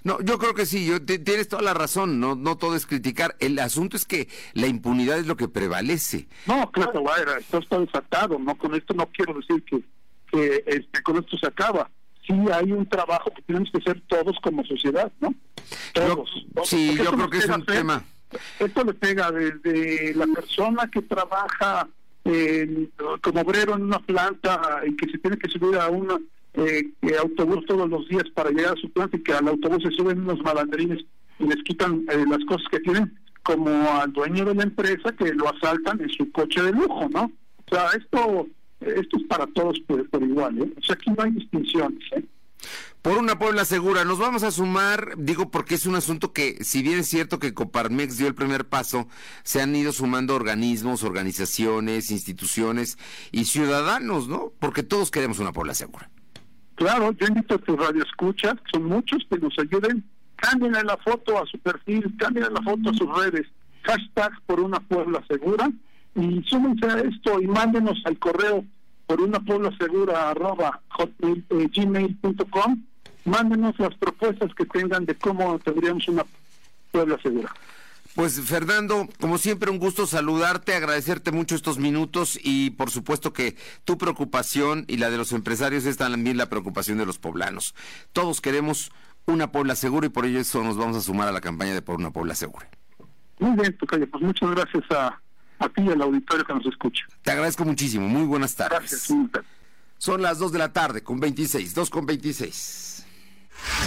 [0.05, 3.37] No, yo creo que sí, yo, tienes toda la razón, no, no todo es criticar.
[3.41, 6.29] El asunto es que la impunidad es lo que prevalece.
[6.47, 7.05] No, claro,
[7.39, 9.83] esto está desatado, no con esto no quiero decir que,
[10.31, 11.91] que este, con esto se acaba.
[12.29, 15.35] Sí hay un trabajo que tenemos que hacer todos como sociedad, ¿no?
[15.95, 16.31] Todos.
[16.65, 18.05] sí, yo creo que es un tema.
[18.59, 21.89] Esto le pega desde la persona que trabaja
[23.23, 27.65] como obrero en una planta y que se tiene que subir a un eh, autobús
[27.67, 30.41] todos los días para llegar a su planta y que al autobús se suben unos
[30.41, 31.03] malandrines
[31.39, 35.33] y les quitan eh, las cosas que tienen, como al dueño de la empresa que
[35.33, 37.33] lo asaltan en su coche de lujo, ¿no?
[37.71, 38.47] O sea, esto
[38.81, 40.73] esto es para todos por, igual, ¿eh?
[40.79, 42.25] O sea, aquí no hay distinciones, ¿eh?
[43.03, 46.83] Por una Puebla segura, nos vamos a sumar, digo porque es un asunto que, si
[46.83, 49.07] bien es cierto que Coparmex dio el primer paso,
[49.45, 52.99] se han ido sumando organismos, organizaciones, instituciones
[53.31, 54.53] y ciudadanos, ¿no?
[54.59, 56.11] Porque todos queremos una Puebla segura.
[56.75, 60.05] Claro, yo invito a tu radio escucha, son muchos que nos ayuden,
[60.37, 63.47] cambien la foto a su perfil, cambien la foto a sus redes,
[63.83, 65.71] hashtag por una Puebla segura
[66.15, 68.65] y súmense a esto y mándenos al correo
[69.07, 72.83] por una Puebla segura arroba hotmail, eh, gmail.com
[73.25, 76.25] mándenos las propuestas que tengan de cómo tendríamos una
[76.91, 77.53] Puebla segura.
[78.15, 83.57] Pues Fernando, como siempre un gusto saludarte, agradecerte mucho estos minutos y por supuesto que
[83.85, 87.75] tu preocupación y la de los empresarios es también la preocupación de los poblanos.
[88.13, 88.91] Todos queremos
[89.27, 91.83] una Puebla segura y por ello eso nos vamos a sumar a la campaña de
[91.83, 92.69] por una Puebla segura.
[93.39, 95.21] Muy bien, Tocayo, pues muchas gracias a,
[95.59, 97.05] a ti y al auditorio que nos escucha.
[97.23, 98.81] Te agradezco muchísimo, muy buenas tardes.
[98.81, 99.13] Gracias.
[99.99, 103.05] Son las 2 de la tarde con 26, 2 con 26.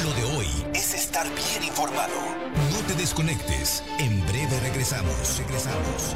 [0.03, 2.13] Lo de hoy es estar bien informado.
[2.71, 3.83] No te desconectes.
[3.99, 5.39] En breve regresamos.
[5.39, 6.15] Regresamos.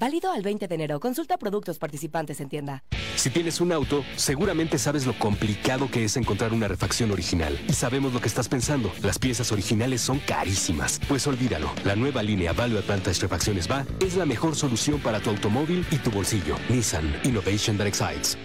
[0.00, 0.98] Válido al 20 de enero.
[0.98, 2.82] Consulta productos participantes en tienda.
[3.16, 7.60] Si tienes un auto, seguramente sabes lo complicado que es encontrar una refacción original.
[7.68, 8.90] Y sabemos lo que estás pensando.
[9.02, 10.98] Las piezas originales son carísimas.
[11.06, 11.70] Pues olvídalo.
[11.84, 15.98] La nueva línea Value Advantage Refacciones Va es la mejor solución para tu automóvil y
[15.98, 16.56] tu bolsillo.
[16.70, 18.38] Nissan Innovation That Excites.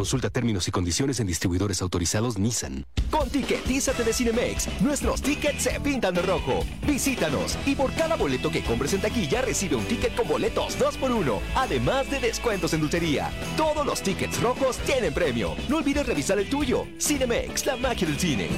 [0.00, 2.86] Consulta términos y condiciones en distribuidores autorizados Nissan.
[3.10, 6.64] Con Ticketízate de Cinemex, nuestros tickets se pintan de rojo.
[6.86, 11.38] Visítanos y por cada boleto que compres en taquilla recibe un ticket con boletos 2x1,
[11.54, 13.30] además de descuentos en dulcería.
[13.58, 15.54] Todos los tickets rojos tienen premio.
[15.68, 16.86] No olvides revisar el tuyo.
[16.98, 18.48] Cinemex, la magia del cine.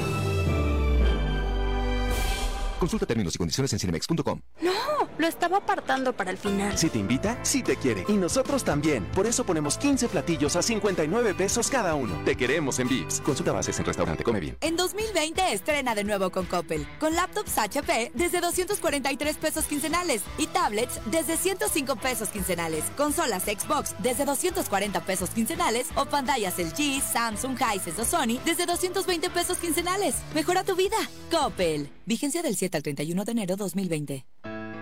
[2.82, 4.40] Consulta términos y condiciones en cinemex.com.
[4.60, 4.72] No,
[5.16, 6.76] lo estaba apartando para el final.
[6.76, 8.04] Si te invita, sí te quiere.
[8.08, 9.04] Y nosotros también.
[9.14, 12.20] Por eso ponemos 15 platillos a 59 pesos cada uno.
[12.24, 13.20] Te queremos en Vips.
[13.20, 14.56] Consulta bases en restaurante Come Bien.
[14.60, 16.84] En 2020 estrena de nuevo con Coppel.
[16.98, 22.82] Con laptops HP desde 243 pesos quincenales y tablets desde 105 pesos quincenales.
[22.96, 29.30] Consolas Xbox desde 240 pesos quincenales o pantallas LG, Samsung, Hisense o Sony desde 220
[29.30, 30.16] pesos quincenales.
[30.34, 30.96] Mejora tu vida.
[31.30, 31.88] Coppel.
[32.06, 34.26] Vigencia del 7 al 31 de enero 2020.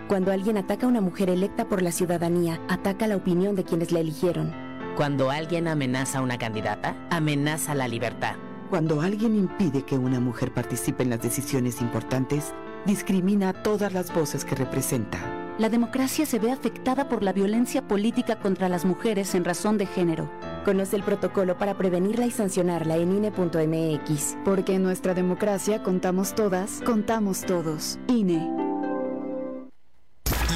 [0.07, 3.91] Cuando alguien ataca a una mujer electa por la ciudadanía, ataca la opinión de quienes
[3.91, 4.53] la eligieron.
[4.97, 8.35] Cuando alguien amenaza a una candidata, amenaza la libertad.
[8.69, 12.53] Cuando alguien impide que una mujer participe en las decisiones importantes,
[12.85, 15.19] discrimina a todas las voces que representa.
[15.57, 19.85] La democracia se ve afectada por la violencia política contra las mujeres en razón de
[19.85, 20.29] género.
[20.65, 24.37] Conoce el protocolo para prevenirla y sancionarla en INE.mx.
[24.45, 27.99] Porque en nuestra democracia contamos todas, contamos todos.
[28.07, 28.71] INE.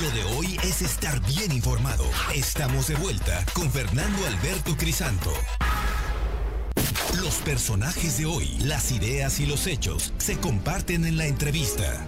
[0.01, 2.03] Lo de hoy es estar bien informado.
[2.33, 5.31] Estamos de vuelta con Fernando Alberto Crisanto.
[7.21, 12.05] Los personajes de hoy, las ideas y los hechos se comparten en la entrevista.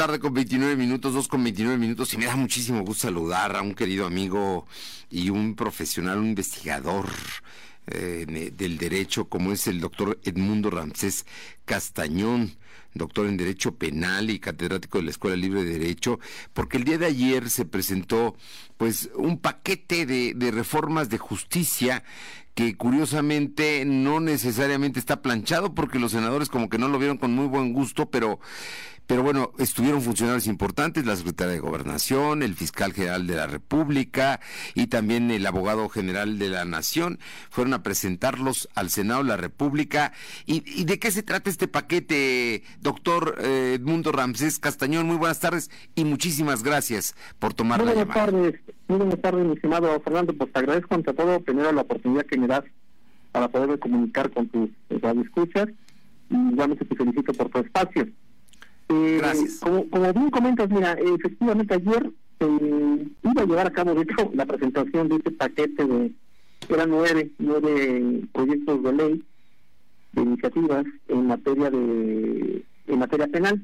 [0.00, 3.60] Tarde con 29 minutos, 2 con 29 minutos, y me da muchísimo gusto saludar a
[3.60, 4.66] un querido amigo
[5.10, 7.04] y un profesional, un investigador
[7.86, 11.26] eh, del derecho, como es el doctor Edmundo Ramsés
[11.66, 12.56] Castañón,
[12.94, 16.18] doctor en Derecho Penal y catedrático de la Escuela Libre de Derecho,
[16.54, 18.34] porque el día de ayer se presentó
[18.80, 22.02] pues un paquete de, de reformas de justicia
[22.54, 27.34] que curiosamente no necesariamente está planchado porque los senadores como que no lo vieron con
[27.34, 28.40] muy buen gusto, pero
[29.10, 34.38] pero bueno, estuvieron funcionarios importantes, la secretaria de Gobernación, el fiscal general de la República
[34.76, 37.18] y también el abogado general de la Nación.
[37.50, 40.12] Fueron a presentarlos al Senado de la República.
[40.46, 45.08] ¿Y, de qué se trata este paquete, doctor eh, Edmundo Ramsés Castañón?
[45.08, 48.14] Muy buenas tardes y muchísimas gracias por tomar la buenas.
[48.14, 50.32] Tardes, muy buenas tardes, mi estimado Fernando.
[50.34, 52.62] Pues te agradezco ante todo primero la oportunidad que me das
[53.32, 55.68] para poder comunicar con tus radioescuchas
[56.30, 58.08] y igualmente te felicito por tu espacio.
[58.88, 59.58] Eh, Gracias.
[59.60, 64.30] Como, como bien comentas, mira, efectivamente ayer eh, iba a llevar a cabo, de hecho,
[64.34, 66.12] la presentación de este paquete de,
[66.68, 69.24] eran nueve, nueve proyectos de ley,
[70.12, 73.62] de iniciativas en materia de, en materia penal.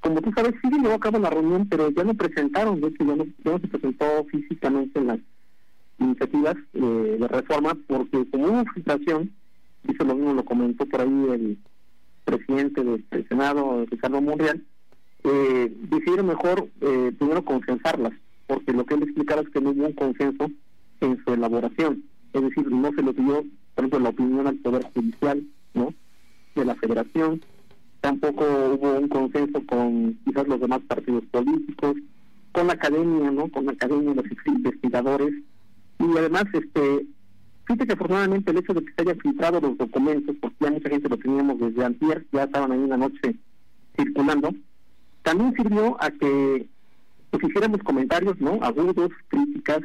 [0.00, 2.88] Como tú sabes, sí se llevó a cabo la reunión, pero ya no presentaron, no,
[2.88, 5.18] se presentó físicamente las
[5.98, 9.30] iniciativas eh, de reforma, porque como hubo filtración,
[9.86, 11.58] y eso lo mismo lo comentó por ahí el
[12.24, 14.64] presidente del Senado, Ricardo Monreal,
[15.24, 18.12] eh, decidieron mejor eh, primero consensarlas,
[18.46, 20.50] porque lo que él explicaba es que no hubo un consenso
[21.00, 22.04] en su elaboración.
[22.32, 25.42] Es decir, no se le dio, por ejemplo, la opinión al Poder Judicial,
[25.74, 25.92] ¿no?
[26.54, 27.42] De la Federación.
[28.00, 31.96] Tampoco hubo un consenso con quizás los demás partidos políticos,
[32.52, 33.48] con la academia, ¿no?
[33.48, 35.34] Con la academia, los investigadores.
[35.98, 37.06] Y además, este,
[37.66, 40.88] fíjate que afortunadamente el hecho de que se hayan filtrado los documentos, porque ya mucha
[40.88, 43.36] gente lo teníamos desde antier, ya estaban ahí una noche
[43.96, 44.54] circulando,
[45.22, 46.66] también sirvió a que
[47.30, 48.58] pues, hiciéramos comentarios, ¿no?
[48.62, 49.82] Agudos, críticas,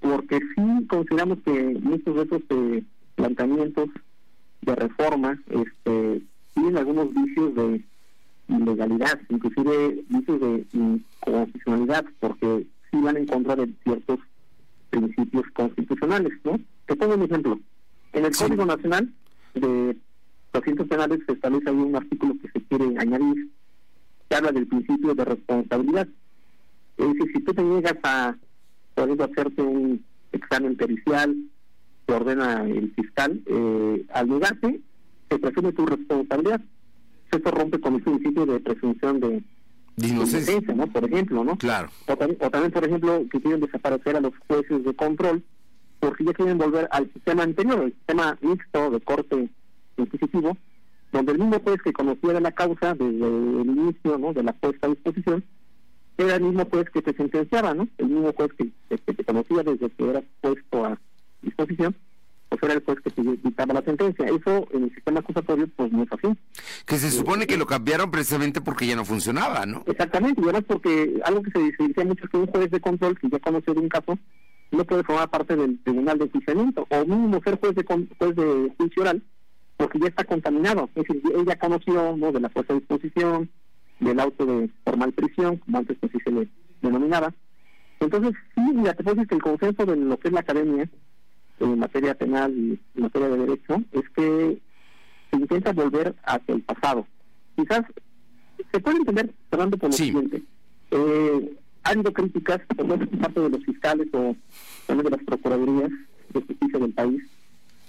[0.00, 3.88] porque sí consideramos que muchos de esos eh, planteamientos
[4.62, 6.22] de reforma este,
[6.58, 7.84] tienen algunos vicios de
[8.48, 14.18] ilegalidad, inclusive vicios de inconstitucionalidad, porque sí van en contra de ciertos
[14.90, 16.58] principios constitucionales, ¿no?
[16.86, 17.60] Te pongo un ejemplo.
[18.12, 19.12] En el Código Nacional
[19.54, 19.96] de
[20.50, 23.50] Procedimientos Penales se establece ahí un artículo que se quiere añadir
[24.28, 26.08] que habla del principio de responsabilidad.
[26.96, 28.36] Es decir, si tú te niegas a,
[28.94, 31.36] poder hacerte un examen pericial
[32.06, 34.80] que ordena el fiscal, eh, al negarte,
[35.30, 36.60] se presume tu responsabilidad.
[37.30, 39.42] Esto rompe con el principio de presunción de,
[39.96, 40.86] inocencia, ¿no?
[40.86, 41.56] Por ejemplo, ¿no?
[41.56, 41.90] Claro.
[42.06, 42.16] O,
[42.50, 45.42] también, por ejemplo, que quieren desaparecer a los jueces de control
[46.00, 49.48] porque ya quieren volver al sistema anterior, el sistema mixto de corte
[49.96, 50.56] inquisitivo,
[51.12, 54.32] donde el mismo juez que conociera la causa desde el inicio ¿no?
[54.32, 55.44] de la puesta a disposición
[56.18, 57.88] era el mismo juez que te sentenciaba, ¿no?
[57.96, 60.98] El mismo juez que, te conocía desde que era puesto a
[61.42, 61.94] disposición,
[62.48, 64.26] pues era el juez que dictaba la sentencia.
[64.26, 66.36] Eso en el sistema acusatorio, pues no es así.
[66.86, 69.82] Que se supone que lo cambiaron precisamente porque ya no funcionaba, ¿no?
[69.86, 73.18] Exactamente, y además porque algo que se, dice mucho es que un juez de control
[73.18, 74.18] que ya conoce de un caso
[74.70, 78.72] no puede formar parte del tribunal de enjuiciamiento, o mínimo ser juez de, juez de
[78.76, 79.22] juicio oral,
[79.76, 80.88] porque ya está contaminado.
[80.94, 82.32] Es decir, ella conoció ¿no?
[82.32, 83.50] de la fuerza de disposición,
[84.00, 86.48] del auto de formal prisión, como antes así se le
[86.82, 87.32] denominaba.
[88.00, 90.88] Entonces, sí, ya te puedo decir que el consenso de lo que es la academia
[91.60, 94.58] en materia penal y en materia de derecho es que
[95.30, 97.06] se intenta volver hacia el pasado.
[97.56, 97.82] Quizás
[98.72, 100.42] se puede entender, Fernando, por lo siguiente.
[100.90, 104.36] Eh, ha habido críticas por parte de los fiscales o
[104.88, 105.90] de las procuradurías
[106.32, 107.22] de justicia del país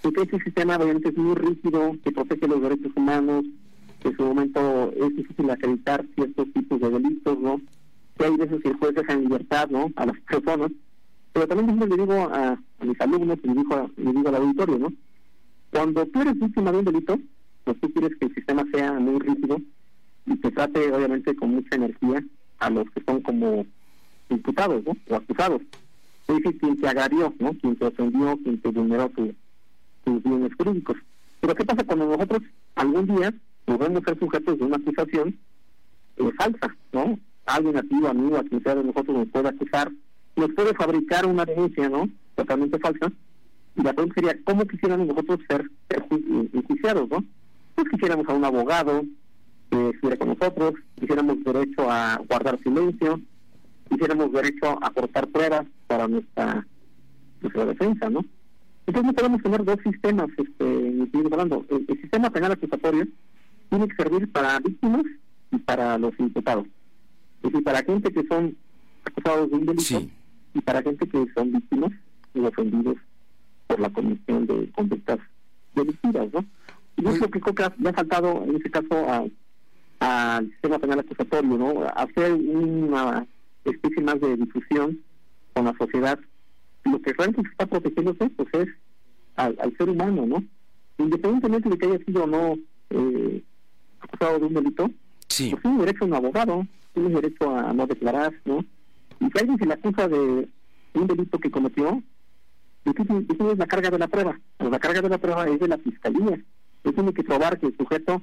[0.02, 3.46] porque ese sistema obviamente es muy rígido, que protege los derechos humanos,
[4.02, 7.62] que en su momento es difícil acreditar ciertos tipos de delitos, ¿no?
[8.18, 9.92] Que hay veces que el juez deja en libertad, ¿no?
[9.96, 10.72] A las personas.
[11.34, 14.94] Pero también le digo a, mis alumnos, y le digo, le digo al auditorio, ¿no?
[15.72, 17.20] Cuando tú eres víctima de un delito,
[17.64, 19.62] pues tú quieres que el sistema sea muy rígido
[20.26, 22.24] y que trate, obviamente, con mucha energía
[22.60, 23.66] a los que son como
[24.30, 24.96] imputados, ¿no?
[25.10, 25.62] O acusados.
[26.28, 27.54] Es decir, quien te agradió, ¿no?
[27.54, 29.34] Quien te ofendió, quien te vulneró tu
[30.06, 30.98] sus bienes jurídicos.
[31.42, 32.42] Pero ¿qué pasa cuando nosotros
[32.76, 33.34] algún día
[33.66, 35.38] podemos ser sujetos de una acusación
[36.18, 37.20] eh, falsa, ¿no?
[37.46, 39.92] Alguien a amigo, a quien sea de nosotros nos puede acusar,
[40.40, 42.10] nos puede fabricar una denuncia, ¿no?
[42.36, 43.12] Totalmente falsa.
[43.76, 45.70] Y la pregunta sería, ¿cómo quisiéramos nosotros ser,
[46.54, 47.24] enjuiciados, no?
[47.76, 49.04] Pues quisiéramos a un abogado
[49.70, 53.22] que estuviera con nosotros, quisiéramos derecho a guardar silencio,
[53.90, 56.66] quisiéramos derecho a aportar pruebas para nuestra,
[57.42, 58.26] nuestra defensa, ¿no?
[58.88, 61.66] Entonces no podemos tener dos sistemas, este, hablando.
[61.70, 63.08] El, sistema penal acusatorio
[63.70, 65.04] tiene que servir para víctimas
[65.52, 66.66] y para los imputados.
[67.44, 68.58] Es decir, para gente que son
[69.06, 70.02] acusados de un delito
[70.54, 71.92] y para gente que son víctimas
[72.34, 72.98] y ofendidos
[73.68, 75.20] por la comisión de conductas
[75.76, 76.46] delictivas, ¿no?
[76.98, 79.32] Y es lo que creo que ha, faltado en este caso
[80.00, 81.88] al sistema penal acusatorio, ¿no?
[81.96, 83.26] Hacer una
[83.64, 85.00] especie más de difusión
[85.54, 86.20] con la sociedad
[86.86, 88.68] lo que realmente se está protegiendo pues es
[89.36, 90.44] al, ser humano, ¿no?
[90.98, 92.58] Independientemente de que haya sido o no
[92.90, 93.44] eh,
[94.00, 94.92] acusado de un delito,
[95.28, 95.50] sí.
[95.52, 98.66] pues tiene derecho a un abogado, tiene derecho a no declarar, ¿no?
[99.20, 100.50] Y si alguien se le acusa de
[100.94, 102.02] un delito que cometió,
[102.86, 104.40] es la carga de la prueba.
[104.58, 106.40] Pero la carga de la prueba es de la fiscalía.
[106.84, 108.22] Él tiene que probar que el sujeto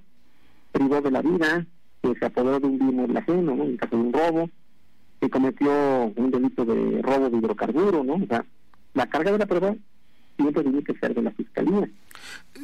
[0.73, 1.67] privó de la vida,
[2.03, 3.65] que se apoderó de un bien ajeno, ¿no?
[3.65, 4.51] en caso de un robo,
[5.21, 8.15] que cometió un delito de robo de hidrocarburo, ¿no?
[8.15, 8.45] O sea,
[8.95, 9.75] la carga de la prueba
[10.37, 11.89] siempre tiene que ser de la fiscalía.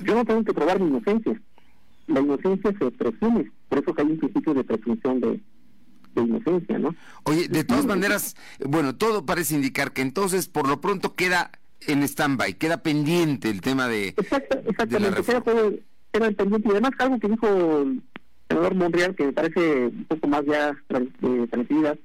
[0.05, 1.40] Yo no tengo que probar mi inocencia.
[2.09, 5.40] La inocencia se presume, por eso que hay un principio de presunción de,
[6.20, 6.94] inocencia, ¿no?
[7.25, 11.51] Oye, de todas maneras, bueno, todo parece indicar que entonces por lo pronto queda
[11.87, 14.09] en stand-by, queda pendiente el tema de.
[14.09, 15.41] Exacto, exactamente, queda,
[16.30, 16.68] pendiente.
[16.68, 17.47] Y además, algo que dijo
[17.82, 18.03] el
[18.49, 20.76] senador Monreal, que me parece un poco más ya
[21.20, 21.99] de tranquilidad,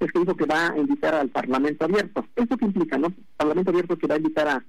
[0.00, 2.26] es que dijo que va a invitar al Parlamento abierto.
[2.36, 3.12] ¿Esto qué implica, no?
[3.36, 4.64] Parlamento abierto que va a invitar a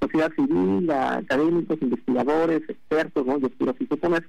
[0.00, 3.38] sociedad civil, a académicos, investigadores, expertos, ¿no?
[3.38, 4.28] Yo quiero suponer,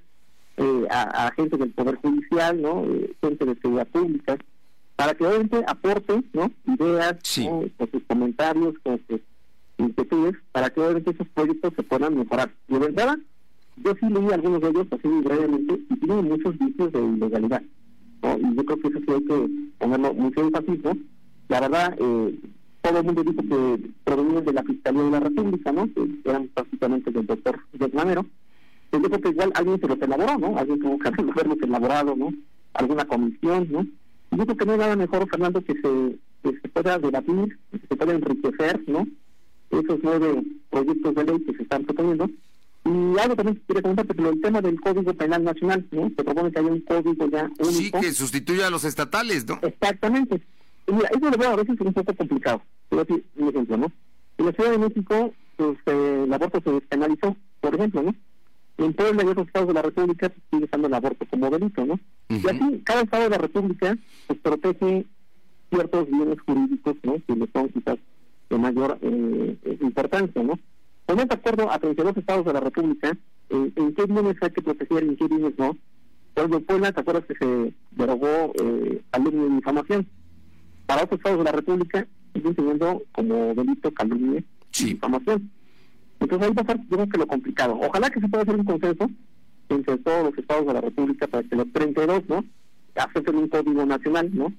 [0.60, 2.84] eh, a, a, gente del Poder Judicial, ¿no?
[2.84, 4.36] Eh, gente de seguridad pública,
[4.94, 6.52] para que obviamente aporten ¿no?
[6.66, 7.16] ideas,
[7.78, 9.20] con sus comentarios, con sus
[9.78, 12.52] inquietudes, para que obviamente esos proyectos se puedan mejorar.
[12.68, 13.18] De verdad,
[13.78, 17.62] yo sí leí algunos de ellos así brevemente y tienen muchos vicios de ilegalidad.
[18.22, 20.92] Y yo creo que eso sí hay que ponerlo mucho énfasis, ¿no?
[21.48, 22.38] La verdad, eh,
[22.82, 25.88] todo el mundo dijo que provenían de la Fiscalía de la República, ¿no?
[25.94, 27.58] Que eran prácticamente del doctor
[27.94, 28.26] Manero.
[28.90, 30.58] Pues yo creo que igual alguien se los elaboró, ¿no?
[30.58, 32.32] Alguien tuvo que haberlos elaborado, ¿no?
[32.74, 33.86] Alguna comisión, ¿no?
[34.32, 37.58] Y yo creo que no hay nada mejor, Fernando, que se, que se pueda debatir,
[37.70, 39.06] que se pueda enriquecer, ¿no?
[39.70, 42.28] Esos nueve proyectos de ley que se están proponiendo.
[42.84, 46.10] Y algo también quería comentarte, pero el tema del Código Penal Nacional, ¿no?
[46.16, 47.70] Se propone que haya un código ya único.
[47.70, 49.58] Sí, que sustituya a los estatales, ¿no?
[49.62, 50.40] Exactamente.
[50.86, 52.62] Y mira, eso lo veo a veces un poco complicado.
[52.90, 53.92] A decir un ejemplo, ¿no?
[54.38, 58.14] En la Ciudad de México, pues, eh, el aborto se despenalizó, por ejemplo, ¿no?
[58.84, 61.84] En Puebla y otros estados de la República pues, sigue estando el aborto como delito,
[61.84, 62.00] ¿no?
[62.28, 65.06] Y así, cada estado de la República pues protege
[65.70, 67.16] ciertos bienes jurídicos, ¿no?
[67.26, 67.98] Que le son quizás
[68.48, 70.58] de mayor eh, importancia, ¿no?
[71.06, 73.16] Ponemos de acuerdo a 32 estados de la República
[73.50, 75.76] eh, en qué bienes hay que proteger y en qué bienes no.
[76.34, 80.08] Por ejemplo, Puebla, ¿te acuerdas que se derogó eh, calumnia y difamación?
[80.86, 84.42] Para otros estados de la República siguen teniendo como delito calumnia
[84.78, 85.50] y difamación.
[86.20, 87.78] Entonces ahí va a ser, yo creo que lo complicado.
[87.80, 89.10] Ojalá que se pueda hacer un consenso
[89.70, 92.44] entre todos los estados de la República para que los 32, ¿no?
[92.94, 94.52] acepten un código nacional, ¿no?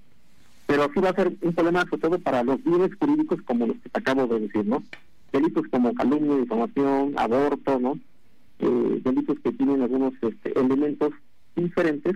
[0.66, 3.78] Pero sí va a ser un problema sobre todo para los bienes jurídicos como los
[3.78, 4.84] que te acabo de decir, ¿no?
[5.32, 8.00] Delitos como calumnia, difamación, aborto, ¿no?
[8.60, 11.12] Eh, delitos que tienen algunos este, elementos
[11.56, 12.16] diferentes.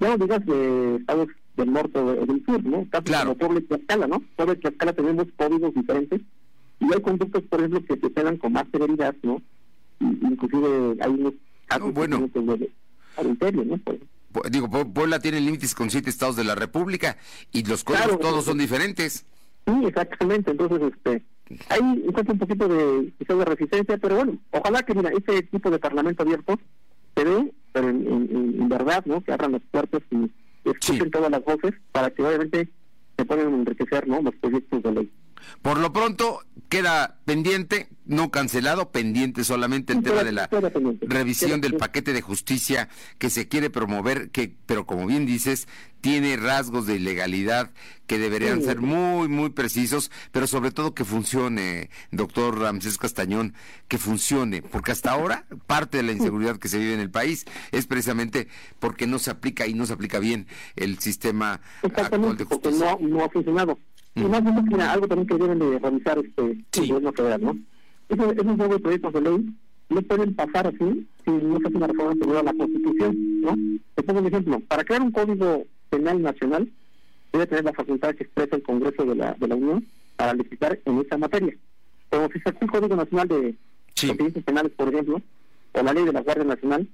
[0.00, 2.86] Ya no digas de estados del norte o del sur, ¿no?
[3.04, 3.36] claro.
[3.36, 4.20] como Puebla y Tlaxcala, ¿no?
[4.36, 6.20] Puebla y Tlaxcala tenemos códigos diferentes
[6.80, 9.42] y hay conductos, por ejemplo, que se pegan con más severidad, ¿no?
[10.00, 11.34] inclusive hay unos
[11.66, 12.28] casos bueno.
[12.32, 12.70] de
[13.16, 13.78] adulterio, ¿no?
[14.50, 17.16] Digo, Puebla tiene límites con siete estados de la República
[17.52, 19.26] y los códigos todos son diferentes.
[19.66, 20.52] Sí, exactamente.
[20.52, 21.24] Entonces, este,
[21.68, 26.22] hay un poquito de, de resistencia, pero bueno, ojalá que, mira, ese tipo de parlamento
[26.22, 26.58] abierto
[27.16, 29.20] se ve, pero en, verdad, ¿no?
[29.20, 30.30] Que abran las puertas y
[30.64, 32.68] escuchen todas las voces para que obviamente
[33.16, 34.22] se puedan enriquecer, ¿no?
[34.22, 35.12] Los proyectos de ley.
[35.62, 36.40] Por lo pronto,
[36.70, 40.48] queda pendiente, no cancelado, pendiente solamente el tema de la
[41.02, 45.66] revisión del paquete de justicia que se quiere promover, que, pero como bien dices,
[46.00, 47.70] tiene rasgos de ilegalidad
[48.06, 53.54] que deberían ser muy, muy precisos, pero sobre todo que funcione, doctor Ramsés Castañón,
[53.88, 57.46] que funcione, porque hasta ahora parte de la inseguridad que se vive en el país
[57.72, 58.46] es precisamente
[58.78, 60.46] porque no se aplica y no se aplica bien
[60.76, 62.96] el sistema actual de justicia.
[63.00, 63.78] no, no ha funcionado.
[64.14, 66.80] Y más bien, algo también que deben de revisar este sí.
[66.82, 67.58] el gobierno federal, ¿no?
[68.08, 69.54] Esos, esos nuevos proyectos de ley
[69.88, 73.56] no pueden pasar así si no se hace una reforma anterior a la Constitución, ¿no?
[73.94, 74.60] Te pongo un ejemplo.
[74.60, 76.70] Para crear un código penal nacional,
[77.32, 79.86] debe tener la facultad que expresa el Congreso de la, de la Unión
[80.16, 81.54] para legislar en esa materia.
[82.08, 83.54] Como si se hace un Código Nacional de
[83.94, 84.12] sí.
[84.44, 85.20] Penales, por ejemplo,
[85.72, 86.88] o la ley de la Guardia Nacional,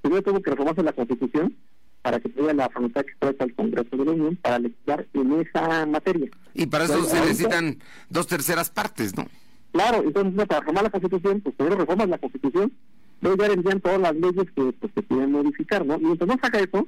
[0.00, 1.54] primero tuvo que reformarse la Constitución
[2.02, 5.32] para que tenga la facultad que expresa el Congreso de la Unión para legislar en
[5.40, 6.30] esa materia.
[6.54, 7.78] Y para eso se necesitan
[8.10, 9.26] dos terceras partes, ¿no?
[9.72, 12.72] Claro, entonces para reformar la Constitución, pues primero reformas la Constitución,
[13.20, 15.94] luego ya envían todas las leyes que, pues, se quieren modificar, ¿no?
[15.94, 16.86] Y entonces no saca eso,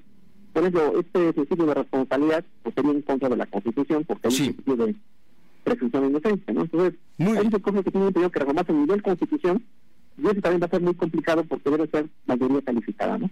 [0.53, 4.35] por ejemplo, este principio de responsabilidad pues sería en contra de la Constitución, porque hay
[4.35, 4.95] un principio de
[5.65, 6.63] presunción de inocencia, ¿no?
[6.63, 9.65] Entonces, muy hay muchas cosas que tienen que reformarse a nivel Constitución,
[10.19, 13.31] y eso también va a ser muy complicado porque debe ser mayoría calificada, ¿no?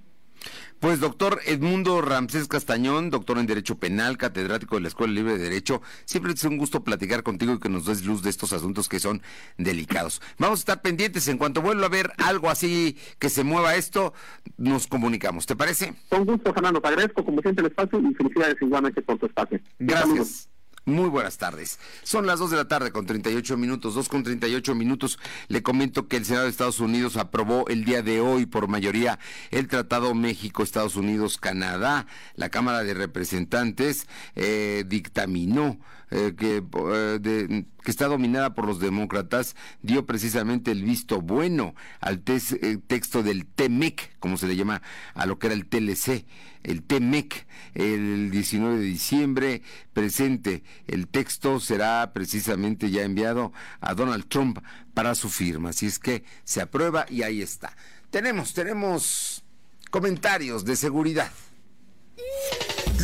[0.81, 5.45] Pues doctor Edmundo Ramsés Castañón, doctor en Derecho Penal, catedrático de la Escuela Libre de
[5.45, 8.89] Derecho, siempre es un gusto platicar contigo y que nos des luz de estos asuntos
[8.89, 9.23] que son
[9.59, 10.21] delicados.
[10.39, 14.13] Vamos a estar pendientes, en cuanto vuelva a ver algo así que se mueva esto,
[14.57, 15.95] nos comunicamos, ¿te parece?
[16.09, 19.61] Con gusto, Fernando, te agradezco como siempre el espacio y felicidades igualmente por tu espacio.
[19.79, 20.49] Gracias.
[20.85, 21.79] Muy buenas tardes.
[22.03, 25.21] Son las 2 de la tarde con 38 minutos, 2 con 38 minutos.
[25.47, 29.21] Le comento que el Senado de Estados Unidos aprobó el día de hoy por mayoría
[29.53, 32.09] el Tratado México-Estados Unidos-Canadá.
[32.35, 35.79] La Cámara de Representantes eh, dictaminó
[36.15, 42.23] eh, que, eh, que está dominada por los demócratas, dio precisamente el visto bueno al
[42.27, 44.83] eh, texto del TEMEC, como se le llama
[45.15, 46.27] a lo que era el TLC,
[46.65, 49.63] el TEMEC, el 19 de diciembre
[49.95, 50.65] presente.
[50.87, 54.59] El texto será precisamente ya enviado a Donald Trump
[54.93, 55.71] para su firma.
[55.71, 57.75] Así es que se aprueba y ahí está.
[58.11, 59.45] Tenemos, tenemos
[59.91, 61.33] comentarios de seguridad.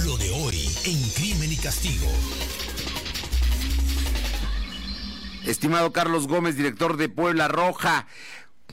[0.05, 2.07] Lo de hoy en Crimen y Castigo.
[5.49, 8.07] Estimado Carlos Gómez, director de Puebla Roja,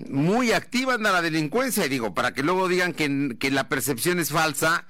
[0.10, 4.20] muy activa anda la delincuencia, y digo, para que luego digan que, que la percepción
[4.20, 4.86] es falsa,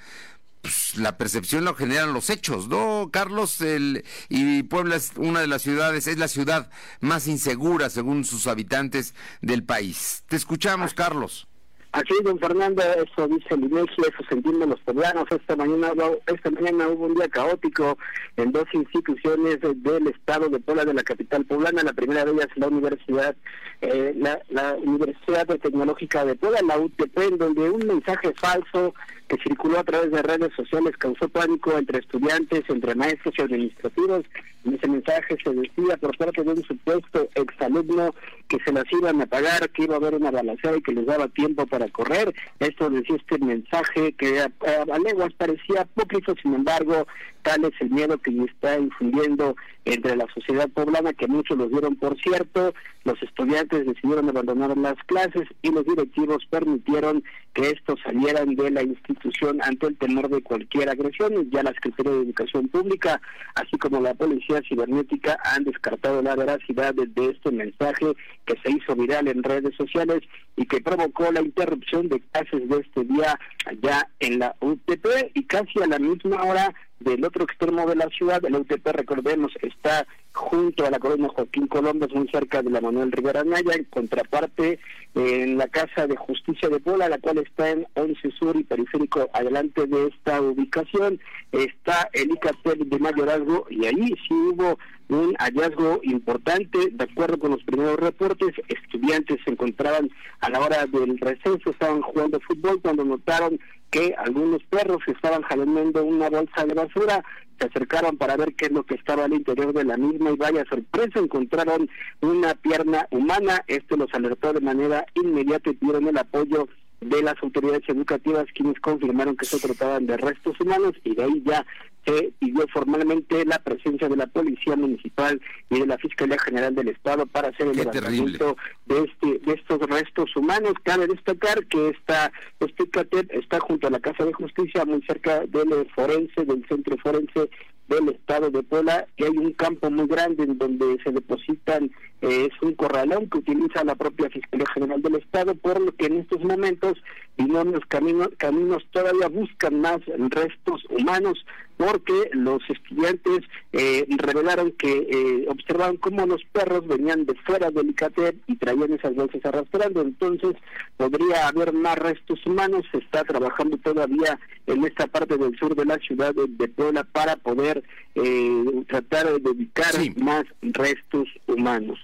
[0.62, 3.62] pues, la percepción lo generan los hechos, ¿no, Carlos?
[3.62, 6.72] El, y Puebla es una de las ciudades, es la ciudad
[7.02, 10.24] más insegura según sus habitantes del país.
[10.28, 11.48] Te escuchamos, Carlos.
[11.96, 15.32] Aquí, don Fernando, eso dice el INEGI, eso sentimos los poblanos.
[15.32, 15.94] Esta mañana,
[16.28, 17.98] esta mañana hubo un día caótico
[18.36, 21.84] en dos instituciones del estado de Puebla, de la capital poblana.
[21.84, 23.34] La primera de ellas la Universidad,
[23.80, 28.94] eh, la, Universidad Tecnológica de Puebla, la UTP, en donde un mensaje falso
[29.28, 34.26] que circuló a través de redes sociales causó pánico entre estudiantes, entre maestros y administrativos.
[34.66, 38.14] En ese mensaje se decía por parte de un supuesto exalumno
[38.48, 41.06] que se las iban a pagar, que iba a haber una balacera y que les
[41.06, 42.34] daba tiempo para correr.
[42.60, 44.52] Esto decía este mensaje que a,
[44.92, 47.08] a, leguas parecía apócrifo, sin embargo,
[47.46, 51.96] tal es el miedo que está infundiendo entre la sociedad poblana, que muchos los dieron
[51.96, 52.74] por cierto,
[53.04, 57.24] los estudiantes decidieron abandonar las clases y los directivos permitieron
[57.54, 61.52] que estos salieran de la institución ante el temor de cualquier agresión.
[61.52, 63.22] Ya la Secretaría de Educación Pública,
[63.54, 68.08] así como la Policía Cibernética, han descartado la veracidad de, este mensaje
[68.46, 70.22] que se hizo viral en redes sociales
[70.58, 75.44] y que provocó la interrupción de clases de este día allá en la UTP y
[75.44, 76.74] casi a la misma hora
[77.06, 81.68] del otro extremo de la ciudad, el UTP, recordemos, está junto a la colonia Joaquín
[81.68, 84.80] Colombes, muy cerca de la Manuel Rivera Naya, en contraparte
[85.14, 89.30] en la Casa de Justicia de Puebla, la cual está en 11 Sur y Periférico,
[89.34, 91.20] adelante de esta ubicación,
[91.52, 94.78] está el ICATEL de Mayorazgo, y ahí sí hubo
[95.10, 100.10] un hallazgo importante, de acuerdo con los primeros reportes, estudiantes se encontraban
[100.42, 103.60] a la hora del receso, estaban jugando fútbol cuando notaron
[103.92, 107.24] que algunos perros estaban jalando una bolsa de basura,
[107.60, 110.36] se acercaron para ver qué es lo que estaba al interior de la misma y
[110.36, 111.90] vaya sorpresa, encontraron
[112.22, 116.68] una pierna humana, esto los alertó de manera inmediata y pidieron el apoyo
[117.10, 121.44] de las autoridades educativas quienes confirmaron que se trataban de restos humanos y de ahí
[121.46, 121.66] ya
[122.06, 126.90] se pidió formalmente la presencia de la Policía Municipal y de la Fiscalía General del
[126.90, 130.74] Estado para hacer el levantamiento de este de estos restos humanos.
[130.84, 135.46] Cabe destacar que esta este CATEP está junto a la Casa de Justicia, muy cerca
[135.48, 137.50] del forense, del centro forense
[137.88, 142.50] del estado de Puebla y hay un campo muy grande en donde se depositan, eh,
[142.52, 146.18] es un corralón que utiliza la propia Fiscalía General del Estado, por lo que en
[146.18, 146.98] estos momentos
[147.38, 151.46] los caminos, caminos todavía buscan más restos humanos
[151.78, 153.42] porque los estudiantes
[153.74, 158.94] eh, revelaron que eh, observaban cómo los perros venían de fuera del ICATEP y traían
[158.94, 160.56] esas bolsas arrastrando, entonces
[160.98, 165.86] podría haber más restos humanos, se está trabajando todavía en esta parte del sur de
[165.86, 167.84] la ciudad de, de Puebla para poder
[168.16, 172.00] eh, tratar de dedicar más restos humanos.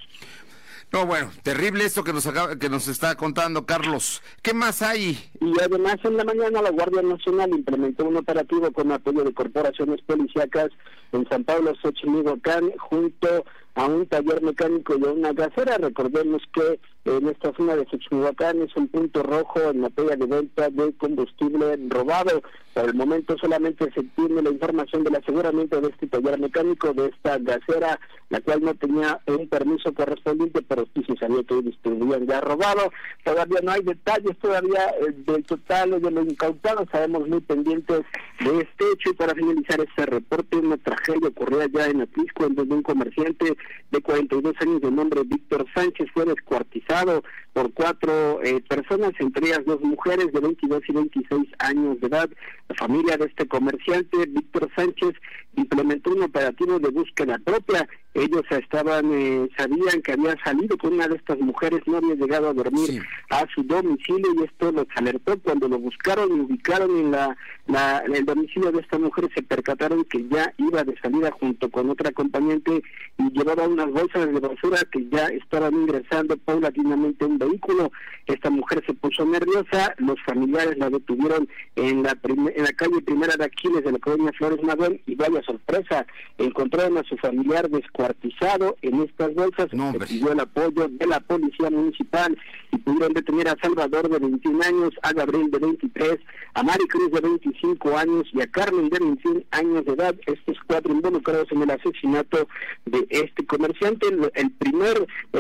[0.91, 4.21] No, bueno, terrible esto que nos acaba, que nos está contando Carlos.
[4.41, 5.17] ¿Qué más hay?
[5.39, 10.01] Y además en la mañana la Guardia Nacional implementó un operativo con apoyo de corporaciones
[10.01, 10.69] policíacas
[11.13, 12.35] en San Pablo, Xochimilco,
[12.77, 15.77] junto a un taller mecánico y a una gasera.
[15.77, 20.69] Recordemos que en esta zona de Xochihuacán es un punto rojo en materia de venta
[20.69, 22.43] de combustible robado.
[22.73, 27.07] Por el momento solamente se tiene la información del aseguramiento de este taller mecánico, de
[27.07, 27.99] esta gasera,
[28.29, 32.91] la cual no tenía un permiso correspondiente, pero sí se sabía que distribuían ya robado.
[33.25, 38.01] Todavía no hay detalles todavía eh, del total de lo incautado, sabemos muy pendientes
[38.39, 39.09] de este hecho.
[39.09, 43.57] Y para finalizar este reporte, una tragedia ocurrida ya en Atlisco, en donde un comerciante
[43.91, 49.65] de 42 años de nombre Víctor Sánchez fue descuartizado por cuatro eh, personas, entre ellas
[49.65, 52.29] dos mujeres de 22 y 26 años de edad.
[52.69, 55.13] La familia de este comerciante, Víctor Sánchez,
[55.55, 57.87] implementó un operativo de búsqueda propia.
[58.13, 62.49] Ellos estaban, eh, sabían que había salido con una de estas mujeres, no había llegado
[62.49, 67.11] a dormir a su domicilio y esto los alertó cuando lo buscaron y ubicaron en
[67.11, 67.37] la,
[67.67, 71.89] la, el domicilio de esta mujer, se percataron que ya iba de salida junto con
[71.89, 72.83] otra acompañante
[73.17, 77.91] y llevaba unas bolsas de basura que ya estaban ingresando paulatinamente un vehículo.
[78.27, 83.35] Esta mujer se puso nerviosa, los familiares la detuvieron en la en la calle Primera
[83.35, 86.05] de Aquiles de la colonia Flores Magón y vaya sorpresa,
[86.37, 87.69] encontraron a su familiar
[88.01, 92.37] descuartizado en estas bolsas, no, pidió el apoyo de la policía municipal
[92.71, 96.19] y pudieron detener a Salvador de 21 años, a Gabriel de 23,
[96.53, 100.57] a Mari Cruz de 25 años y a Carmen de 21 años de edad, estos
[100.67, 102.47] cuatro involucrados en el asesinato
[102.85, 104.07] de este comerciante.
[104.35, 105.39] El, primer, eh,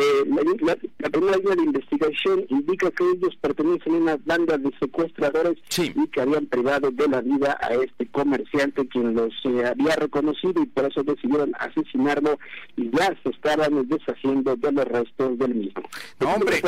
[0.61, 5.57] la, la, primera línea de investigación indica que ellos pertenecen a una banda de secuestradores
[5.77, 10.61] y que habían privado de la vida a este comerciante quien los eh, había reconocido
[10.61, 12.37] y por eso decidieron asesinarlo
[12.77, 15.81] y ya se estaban deshaciendo de los restos del mismo.
[16.19, 16.61] No, hombre,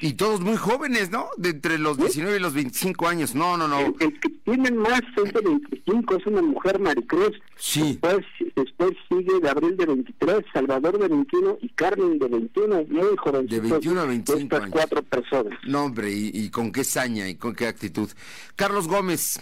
[0.00, 1.28] y todos muy jóvenes, ¿no?
[1.36, 3.34] De entre los 19 y los 25 años.
[3.34, 3.80] No, no, no.
[3.80, 7.32] El, que tiene más es de 25, es una mujer Maricruz.
[7.56, 7.98] Sí.
[8.00, 13.46] Después, después sigue Gabriel de 23, Salvador de 21 y Carmen de 21, muy joven.
[13.46, 15.58] De 21 a 25 Estas cuatro personas.
[15.66, 18.10] No, hombre, y, y con qué saña y con qué actitud.
[18.54, 19.40] Carlos Gómez,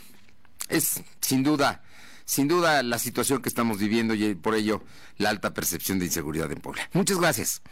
[0.69, 1.83] es sin duda
[2.25, 4.83] sin duda la situación que estamos viviendo y por ello
[5.17, 6.89] la alta percepción de inseguridad en Puebla.
[6.93, 7.63] Muchas gracias.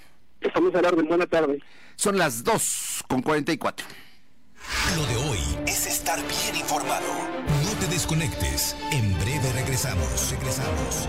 [0.40, 1.60] Estamos a de buena tarde.
[1.96, 3.86] Son las 2 con 44.
[4.96, 7.06] Lo de hoy es estar bien informado.
[7.64, 8.76] No te desconectes.
[8.90, 10.30] En breve regresamos.
[10.30, 11.08] Regresamos.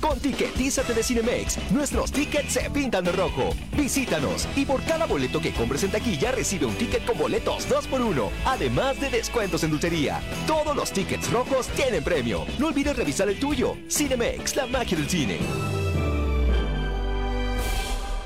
[0.00, 3.50] Con Ticketízate de Cinemex, nuestros tickets se pintan de rojo.
[3.76, 8.28] Visítanos y por cada boleto que compres en taquilla recibe un ticket con boletos 2x1,
[8.44, 10.20] además de descuentos en dulcería.
[10.46, 12.44] Todos los tickets rojos tienen premio.
[12.58, 13.76] No olvides revisar el tuyo.
[13.90, 15.38] Cinemex, la magia del cine.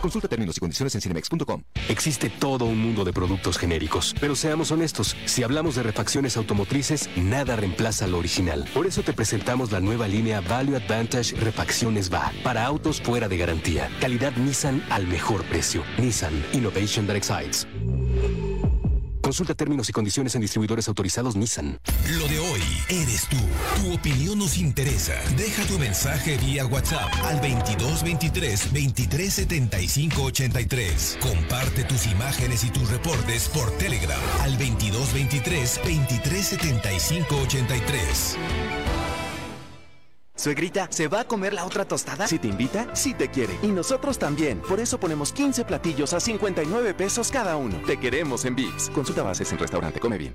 [0.01, 1.63] Consulta términos y condiciones en cinemex.com.
[1.89, 7.11] Existe todo un mundo de productos genéricos, pero seamos honestos, si hablamos de refacciones automotrices,
[7.17, 8.69] nada reemplaza lo original.
[8.73, 13.37] Por eso te presentamos la nueva línea Value Advantage Refacciones VA para autos fuera de
[13.37, 13.91] garantía.
[14.01, 15.83] Calidad Nissan al mejor precio.
[15.99, 17.67] Nissan Innovation that excites.
[19.31, 21.79] Consulta términos y condiciones en distribuidores autorizados Nissan.
[22.19, 22.40] Lo de
[22.91, 23.37] eres tú.
[23.77, 25.15] Tu opinión nos interesa.
[25.37, 31.19] Deja tu mensaje vía WhatsApp al 2223 2375 83.
[31.21, 38.37] Comparte tus imágenes y tus reportes por Telegram al 2223 2375 83.
[40.35, 42.27] Suegrita, ¿se va a comer la otra tostada?
[42.27, 43.55] Si te invita, sí te quiere.
[43.63, 44.61] Y nosotros también.
[44.63, 47.77] Por eso ponemos 15 platillos a 59 pesos cada uno.
[47.87, 48.89] Te queremos en VIPS.
[48.89, 50.01] Consulta bases en restaurante.
[50.01, 50.35] Come bien.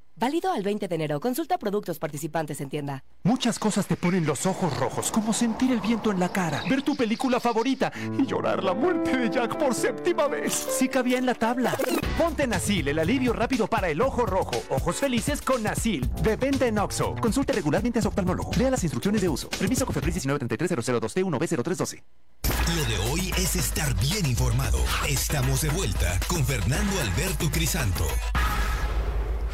[0.21, 1.19] Válido al 20 de enero.
[1.19, 3.03] Consulta productos participantes en tienda.
[3.23, 6.83] Muchas cosas te ponen los ojos rojos, como sentir el viento en la cara, ver
[6.83, 10.53] tu película favorita y llorar la muerte de Jack por séptima vez.
[10.53, 11.75] Sí cabía en la tabla.
[12.19, 14.61] Ponte Nasil, el alivio rápido para el ojo rojo.
[14.69, 16.07] Ojos felices con Nasil.
[16.21, 17.15] De venta en Oxo.
[17.19, 18.51] Consulte regularmente a su oftalmólogo.
[18.55, 19.49] Lea las instrucciones de uso.
[19.49, 22.03] Permiso Cofepris 1933002T1B0312.
[22.75, 24.77] Lo de hoy es estar bien informado.
[25.09, 28.05] Estamos de vuelta con Fernando Alberto Crisanto.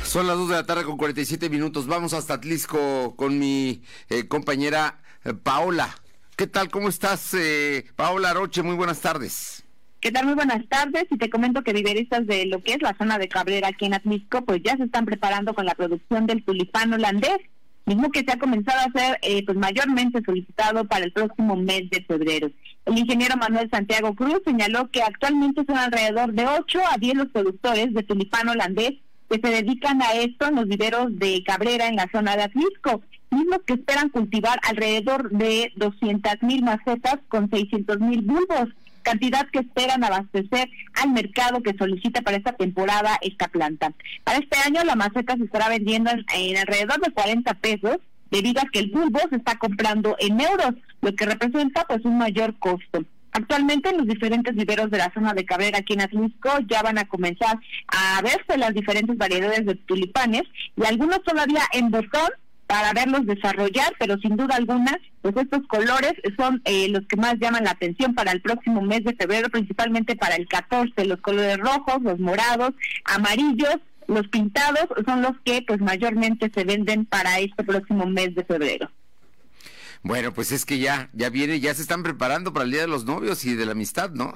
[0.04, 1.88] Son las 2 de la tarde con 47 minutos.
[1.88, 5.90] Vamos hasta Atlisco con mi eh, compañera eh, Paola.
[6.36, 6.70] ¿Qué tal?
[6.70, 8.64] ¿Cómo estás, eh, Paola Roche?
[8.64, 9.66] Muy buenas tardes.
[10.00, 10.26] ¿Qué tal?
[10.26, 11.06] Muy buenas tardes.
[11.10, 13.96] Y te comento que viveristas de lo que es la zona de Cabrera aquí en
[13.96, 17.38] Atlisco, pues ya se están preparando con la producción del tulipán holandés,
[17.86, 22.04] mismo que se ha comenzado a hacer pues mayormente solicitado para el próximo mes de
[22.04, 22.52] febrero.
[22.86, 27.28] El ingeniero Manuel Santiago Cruz señaló que actualmente son alrededor de 8 a 10 los
[27.30, 28.94] productores de tulipán holandés
[29.30, 33.02] que se dedican a esto en los viveros de Cabrera en la zona de Atlisco,
[33.30, 38.70] mismos que esperan cultivar alrededor de 200 mil macetas con 600 mil bulbos,
[39.04, 43.94] cantidad que esperan abastecer al mercado que solicita para esta temporada esta planta.
[44.24, 47.98] Para este año la maceta se estará vendiendo en, alrededor de 40 pesos,
[48.32, 52.18] debido a que el bulbo se está comprando en euros, lo que representa pues un
[52.18, 53.06] mayor costo.
[53.38, 57.08] Actualmente los diferentes viveros de la zona de Cabrera aquí en Atlisco ya van a
[57.08, 60.42] comenzar a verse las diferentes variedades de tulipanes
[60.76, 62.32] y algunos todavía en botón
[62.66, 67.36] para verlos desarrollar, pero sin duda alguna, pues estos colores son eh, los que más
[67.40, 71.60] llaman la atención para el próximo mes de febrero, principalmente para el 14, los colores
[71.60, 72.72] rojos, los morados,
[73.06, 73.78] amarillos,
[74.08, 78.90] los pintados son los que pues mayormente se venden para este próximo mes de febrero.
[80.04, 82.88] Bueno, pues es que ya, ya viene, ya se están preparando para el Día de
[82.88, 84.34] los Novios y de la Amistad, ¿no?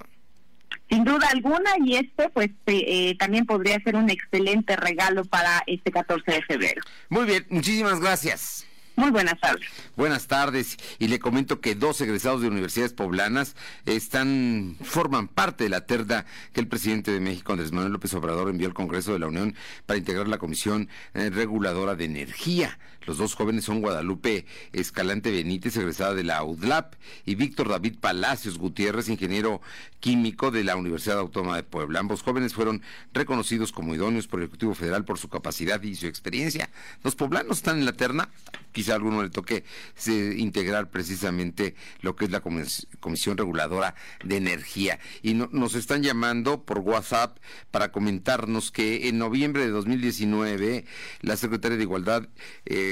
[0.89, 5.63] Sin duda alguna, y este pues eh, eh, también podría ser un excelente regalo para
[5.65, 6.81] este 14 de febrero.
[7.09, 8.65] Muy bien, muchísimas gracias.
[8.95, 9.67] Muy buenas tardes.
[9.95, 10.77] Buenas tardes.
[10.99, 13.55] Y le comento que dos egresados de universidades poblanas
[13.85, 18.49] están forman parte de la terda que el presidente de México, Andrés Manuel López Obrador,
[18.49, 19.55] envió al Congreso de la Unión
[19.85, 22.77] para integrar la Comisión eh, Reguladora de Energía.
[23.05, 26.93] Los dos jóvenes son Guadalupe Escalante Benítez, egresada de la UDLAP,
[27.25, 29.61] y Víctor David Palacios Gutiérrez, ingeniero
[29.99, 31.99] químico de la Universidad Autónoma de Puebla.
[31.99, 32.81] Ambos jóvenes fueron
[33.13, 36.69] reconocidos como idóneos por el Ejecutivo Federal por su capacidad y su experiencia.
[37.03, 38.29] Los poblanos están en la terna,
[38.71, 39.63] quizá a alguno le toque
[40.07, 44.99] integrar precisamente lo que es la Comisión Reguladora de Energía.
[45.21, 47.37] Y nos están llamando por WhatsApp
[47.71, 50.85] para comentarnos que en noviembre de 2019
[51.21, 52.27] la Secretaria de Igualdad
[52.65, 52.90] eh,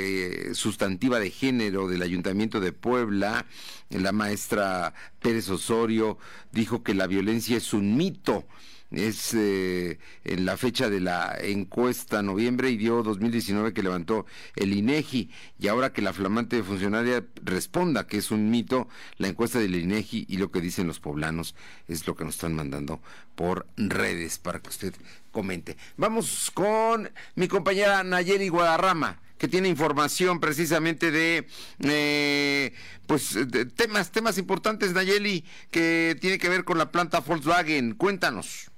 [0.54, 3.46] Sustantiva de Género del Ayuntamiento de Puebla,
[3.90, 6.18] la maestra Pérez Osorio,
[6.52, 8.46] dijo que la violencia es un mito
[8.92, 14.26] es eh, en la fecha de la encuesta noviembre y dio 2019 que levantó
[14.56, 15.30] el INEGI
[15.60, 18.88] y ahora que la flamante funcionaria responda que es un mito
[19.18, 21.56] la encuesta del INEGI y lo que dicen los poblanos
[21.88, 23.00] es lo que nos están mandando
[23.36, 24.94] por redes para que usted
[25.32, 25.78] comente.
[25.98, 31.48] Vamos con mi compañera Nayeli Guadarrama que tiene información precisamente de
[31.80, 32.74] eh,
[33.08, 33.36] pues
[33.76, 37.96] temas temas importantes Nayeli que tiene que ver con la planta Volkswagen.
[37.96, 38.70] Cuéntanos.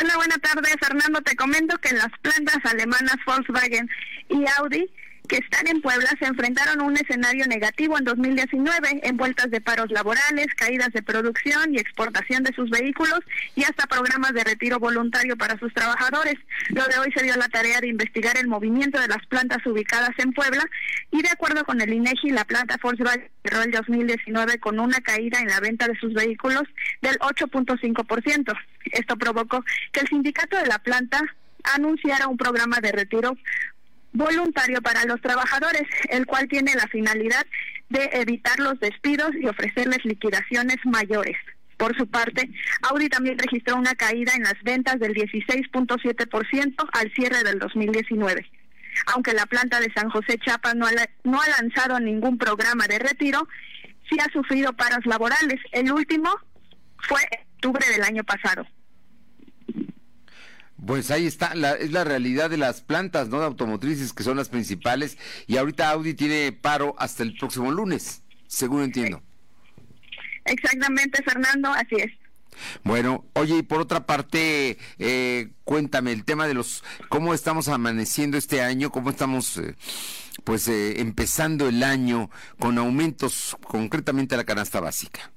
[0.00, 1.20] Hola, buenas tardes, Fernando.
[1.22, 3.88] Te comento que las plantas alemanas Volkswagen
[4.28, 4.88] y Audi
[5.30, 9.88] que están en Puebla se enfrentaron a un escenario negativo en 2019, envueltas de paros
[9.92, 13.20] laborales, caídas de producción y exportación de sus vehículos
[13.54, 16.34] y hasta programas de retiro voluntario para sus trabajadores.
[16.70, 20.10] Lo de hoy se dio la tarea de investigar el movimiento de las plantas ubicadas
[20.18, 20.64] en Puebla
[21.12, 25.38] y de acuerdo con el INEGI, la planta Volkswagen cerró el 2019 con una caída
[25.38, 26.64] en la venta de sus vehículos
[27.02, 28.58] del 8.5%.
[28.86, 31.22] Esto provocó que el sindicato de la planta
[31.62, 33.36] anunciara un programa de retiro
[34.12, 37.46] voluntario para los trabajadores, el cual tiene la finalidad
[37.88, 41.36] de evitar los despidos y ofrecerles liquidaciones mayores.
[41.76, 42.50] Por su parte,
[42.90, 48.46] Audi también registró una caída en las ventas del 16.7% al cierre del 2019.
[49.06, 50.90] Aunque la planta de San José Chapa no ha,
[51.24, 53.48] no ha lanzado ningún programa de retiro,
[54.10, 55.58] sí ha sufrido paros laborales.
[55.72, 56.30] El último
[56.98, 57.20] fue
[57.54, 58.66] octubre del año pasado.
[60.84, 63.40] Pues ahí está, es la realidad de las plantas, ¿no?
[63.40, 65.18] De automotrices, que son las principales.
[65.46, 69.22] Y ahorita Audi tiene paro hasta el próximo lunes, según entiendo.
[70.44, 72.12] Exactamente, Fernando, así es.
[72.82, 78.36] Bueno, oye, y por otra parte, eh, cuéntame el tema de los, cómo estamos amaneciendo
[78.36, 79.76] este año, cómo estamos, eh,
[80.44, 85.30] pues, eh, empezando el año con aumentos concretamente a la canasta básica.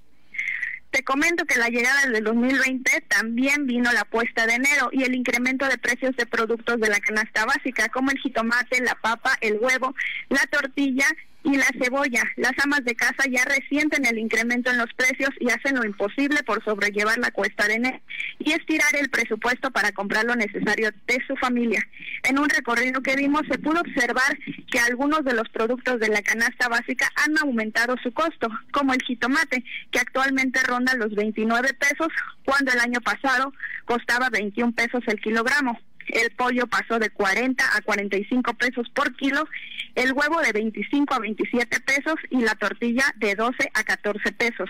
[0.94, 5.16] Te comento que la llegada del 2020 también vino la puesta de enero y el
[5.16, 9.58] incremento de precios de productos de la canasta básica, como el jitomate, la papa, el
[9.60, 9.96] huevo,
[10.30, 11.08] la tortilla
[11.44, 12.24] y la cebolla.
[12.38, 16.42] Las amas de casa ya resienten el incremento en los precios y hacen lo imposible
[16.44, 18.00] por sobrellevar la cuesta de enero
[18.40, 21.86] y estirar el presupuesto para comprar lo necesario de su familia.
[22.24, 24.38] En un recorrido que vimos se pudo observar
[24.72, 29.02] que algunos de los productos de la canasta básica han aumentado su costo, como el
[29.04, 32.08] jitomate, que actualmente ronda los 29 pesos,
[32.46, 33.54] cuando el año pasado
[33.86, 39.48] costaba 21 pesos el kilogramo el pollo pasó de 40 a 45 pesos por kilo,
[39.96, 44.70] el huevo de 25 a 27 pesos y la tortilla de 12 a 14 pesos.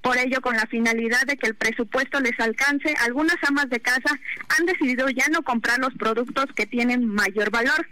[0.00, 4.18] Por ello, con la finalidad de que el presupuesto les alcance, algunas amas de casa
[4.48, 7.86] han decidido ya no comprar los productos que tienen mayor valor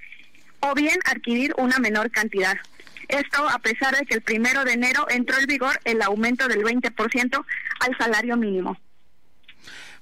[0.60, 2.56] o bien adquirir una menor cantidad.
[3.08, 6.62] Esto a pesar de que el primero de enero entró en vigor el aumento del
[6.62, 7.44] 20%
[7.80, 8.76] al salario mínimo.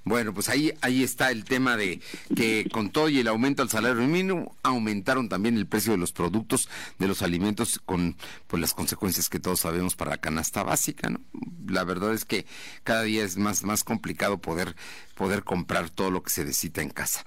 [0.03, 1.99] Bueno, pues ahí, ahí está el tema de
[2.35, 6.11] que con todo y el aumento al salario mínimo, aumentaron también el precio de los
[6.11, 8.15] productos, de los alimentos, con
[8.47, 11.19] pues, las consecuencias que todos sabemos para la canasta básica, ¿no?
[11.67, 12.45] La verdad es que
[12.83, 14.75] cada día es más, más complicado poder,
[15.15, 17.25] poder comprar todo lo que se necesita en casa.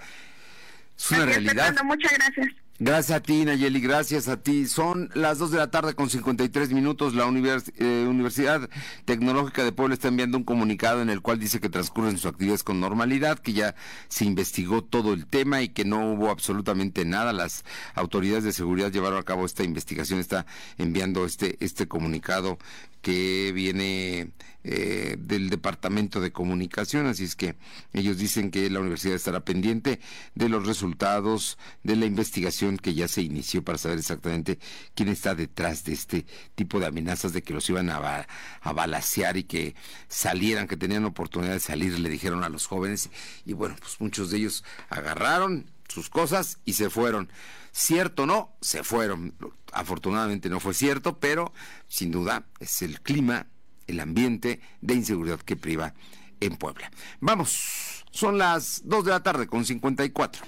[0.97, 1.75] Es una realidad.
[1.85, 2.62] muchas gracias.
[2.79, 4.67] Gracias a ti, Nayeli, gracias a ti.
[4.67, 7.15] Son las 2 de la tarde con 53 minutos.
[7.15, 8.69] La eh, Universidad
[9.05, 12.65] Tecnológica de Puebla está enviando un comunicado en el cual dice que transcurren sus actividades
[12.65, 13.77] con normalidad, que ya
[14.09, 17.33] se investigó todo el tema y que no hubo absolutamente nada.
[17.33, 17.65] Las
[17.95, 20.47] autoridades de seguridad llevaron a cabo esta investigación, está
[20.79, 22.59] enviando este, este comunicado
[23.03, 24.31] que viene
[24.65, 27.57] eh, del Departamento de Comunicación, así es que
[27.93, 29.99] ellos dicen que la universidad estará pendiente
[30.37, 34.59] de los resultados de la investigación que ya se inició para saber exactamente
[34.95, 38.27] quién está detrás de este tipo de amenazas de que los iban a,
[38.61, 39.75] a balasear y que
[40.09, 43.11] salieran, que tenían oportunidad de salir, le dijeron a los jóvenes
[43.45, 47.29] y bueno, pues muchos de ellos agarraron sus cosas y se fueron.
[47.71, 49.35] Cierto no, se fueron.
[49.73, 51.53] Afortunadamente no fue cierto, pero
[51.89, 53.47] sin duda es el clima,
[53.87, 55.95] el ambiente de inseguridad que priva
[56.41, 56.91] en Puebla.
[57.21, 60.45] Vamos, son las 2 de la tarde con 54.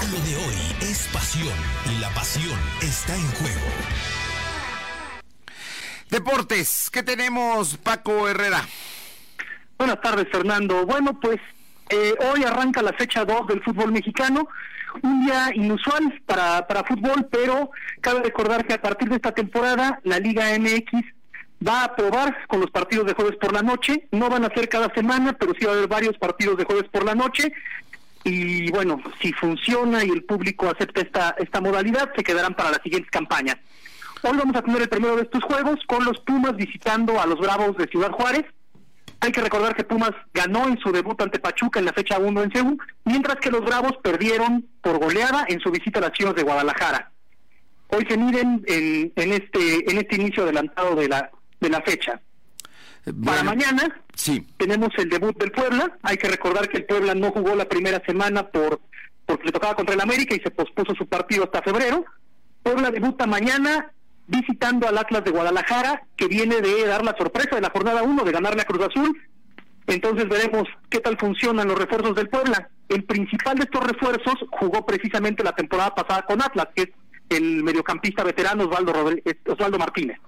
[0.00, 3.66] Lo de hoy es pasión y la pasión está en juego.
[6.08, 8.66] Deportes, ¿qué tenemos, Paco Herrera?
[9.76, 10.86] Buenas tardes, Fernando.
[10.86, 11.38] Bueno, pues
[11.90, 14.48] eh, hoy arranca la fecha 2 del fútbol mexicano,
[15.02, 17.70] un día inusual para, para fútbol, pero
[18.00, 21.04] cabe recordar que a partir de esta temporada la Liga MX
[21.66, 24.68] va a probar con los partidos de jueves por la noche, no van a ser
[24.68, 27.52] cada semana, pero sí va a haber varios partidos de jueves por la noche,
[28.24, 32.82] y bueno, si funciona y el público acepta esta, esta modalidad, se quedarán para las
[32.82, 33.56] siguientes campañas.
[34.22, 37.38] Hoy vamos a tener el primero de estos juegos con los Pumas visitando a los
[37.38, 38.44] Bravos de Ciudad Juárez.
[39.20, 42.42] Hay que recordar que Pumas ganó en su debut ante Pachuca en la fecha 1
[42.42, 46.34] en Seúl, mientras que los Bravos perdieron por goleada en su visita a las Chivas
[46.34, 47.10] de Guadalajara.
[47.88, 52.20] Hoy se miden en, en este en este inicio adelantado de la de la fecha.
[53.24, 54.46] Para mañana sí.
[54.58, 55.98] tenemos el debut del Puebla.
[56.02, 58.80] Hay que recordar que el Puebla no jugó la primera semana por
[59.26, 62.04] porque le tocaba contra el América y se pospuso su partido hasta febrero.
[62.62, 63.92] Puebla debuta mañana
[64.26, 68.24] visitando al Atlas de Guadalajara, que viene de dar la sorpresa de la jornada 1,
[68.24, 69.20] de ganarle a Cruz Azul.
[69.86, 72.68] Entonces veremos qué tal funcionan los refuerzos del Puebla.
[72.88, 76.90] El principal de estos refuerzos jugó precisamente la temporada pasada con Atlas, que es
[77.28, 80.18] el mediocampista veterano Osvaldo, Rodríguez, Osvaldo Martínez.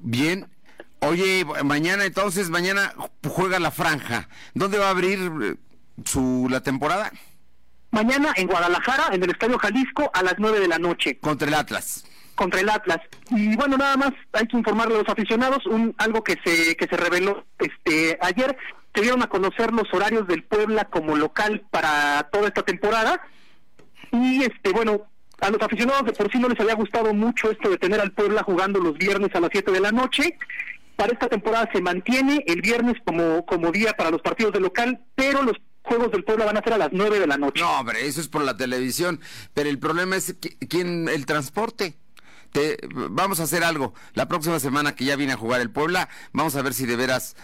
[0.00, 0.46] Bien.
[1.06, 2.94] Oye, mañana entonces, mañana
[3.28, 4.28] juega la franja.
[4.54, 5.54] ¿Dónde va a abrir eh,
[6.04, 7.12] su la temporada?
[7.90, 11.18] Mañana en Guadalajara, en el Estadio Jalisco, a las 9 de la noche.
[11.18, 12.98] Contra el Atlas contra el Atlas.
[13.30, 16.86] Y bueno, nada más hay que informarle a los aficionados un algo que se que
[16.86, 18.56] se reveló este ayer
[18.94, 23.20] se dieron a conocer los horarios del Puebla como local para toda esta temporada.
[24.12, 25.06] Y este bueno,
[25.40, 28.12] a los aficionados de por sí no les había gustado mucho esto de tener al
[28.12, 30.38] Puebla jugando los viernes a las 7 de la noche.
[30.96, 35.04] Para esta temporada se mantiene el viernes como como día para los partidos de local,
[35.14, 37.60] pero los juegos del Puebla van a ser a las 9 de la noche.
[37.60, 39.20] No, hombre, eso es por la televisión,
[39.52, 40.36] pero el problema es
[40.68, 41.96] quién el transporte
[43.10, 43.94] vamos a hacer algo.
[44.14, 46.96] La próxima semana que ya viene a jugar el Puebla, vamos a ver si de
[46.96, 47.36] veras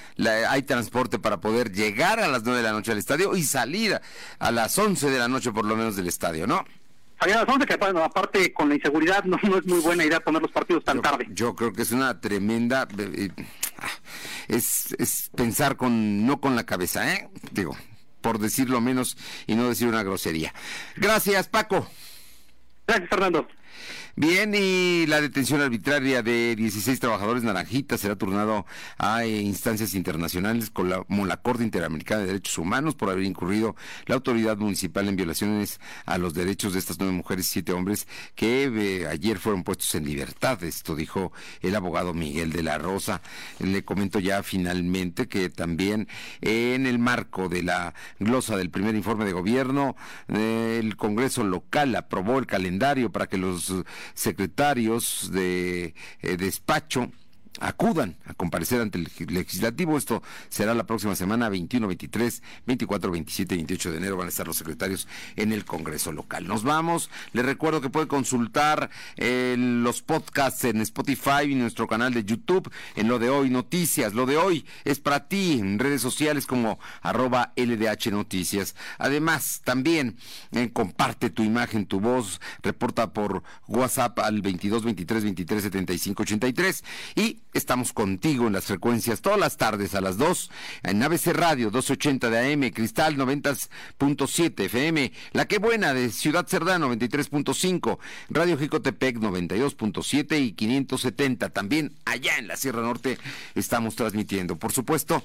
[0.49, 4.01] hay transporte para poder llegar a las 9 de la noche al estadio y salir
[4.39, 6.65] a, las 11 de la noche por lo menos del estadio, ¿no?
[7.21, 10.51] A las 11 que aparte con la inseguridad no, es muy buena idea poner los
[10.51, 11.27] partidos tan tarde.
[11.31, 12.89] Yo creo que es una tremenda...
[12.99, 13.45] Eh, eh,
[14.49, 17.29] es, es pensar con no con la cabeza, ¿eh?
[17.53, 17.77] Digo,
[18.21, 19.17] por decirlo menos
[19.47, 20.53] y no decir una grosería.
[20.97, 21.87] Gracias, Paco.
[22.87, 23.47] Gracias, Fernando.
[24.21, 28.67] Bien, y la detención arbitraria de 16 trabajadores naranjitas será turnado
[28.99, 34.17] a eh, instancias internacionales como la Corte Interamericana de Derechos Humanos por haber incurrido la
[34.17, 38.65] autoridad municipal en violaciones a los derechos de estas nueve mujeres y siete hombres que
[38.65, 40.63] eh, ayer fueron puestos en libertad.
[40.65, 43.23] Esto dijo el abogado Miguel de la Rosa.
[43.59, 46.09] Le comento ya finalmente que también
[46.43, 49.97] en el marco de la glosa del primer informe de gobierno,
[50.29, 53.73] eh, el Congreso local aprobó el calendario para que los
[54.15, 57.11] secretarios de eh, despacho
[57.59, 59.99] acudan a comparecer ante el legislativo.
[59.99, 64.31] Esto será la próxima semana, 21, 23, 24, 27 y 28 de enero van a
[64.31, 66.47] estar los secretarios en el Congreso local.
[66.47, 67.11] Nos vamos.
[67.33, 72.71] Les recuerdo que puede consultar eh, los podcasts en Spotify y nuestro canal de YouTube
[72.97, 74.15] en lo de hoy noticias.
[74.15, 78.75] Lo de hoy es para ti en redes sociales como arroba LDH Noticias.
[78.99, 80.17] Además, también
[80.53, 86.85] eh, comparte tu imagen, tu voz, reporta por WhatsApp al 22 23 23 75 83
[87.17, 90.51] y Estamos contigo en las frecuencias todas las tardes a las 2
[90.85, 96.79] en ABC Radio 280 de AM, Cristal 90.7 FM, La Que Buena de Ciudad Cerdá
[96.79, 97.99] 93.5,
[98.29, 101.51] Radio Jicotepec 92.7 y 570.
[101.51, 103.19] También allá en la Sierra Norte
[103.57, 104.55] estamos transmitiendo.
[104.57, 105.25] Por supuesto,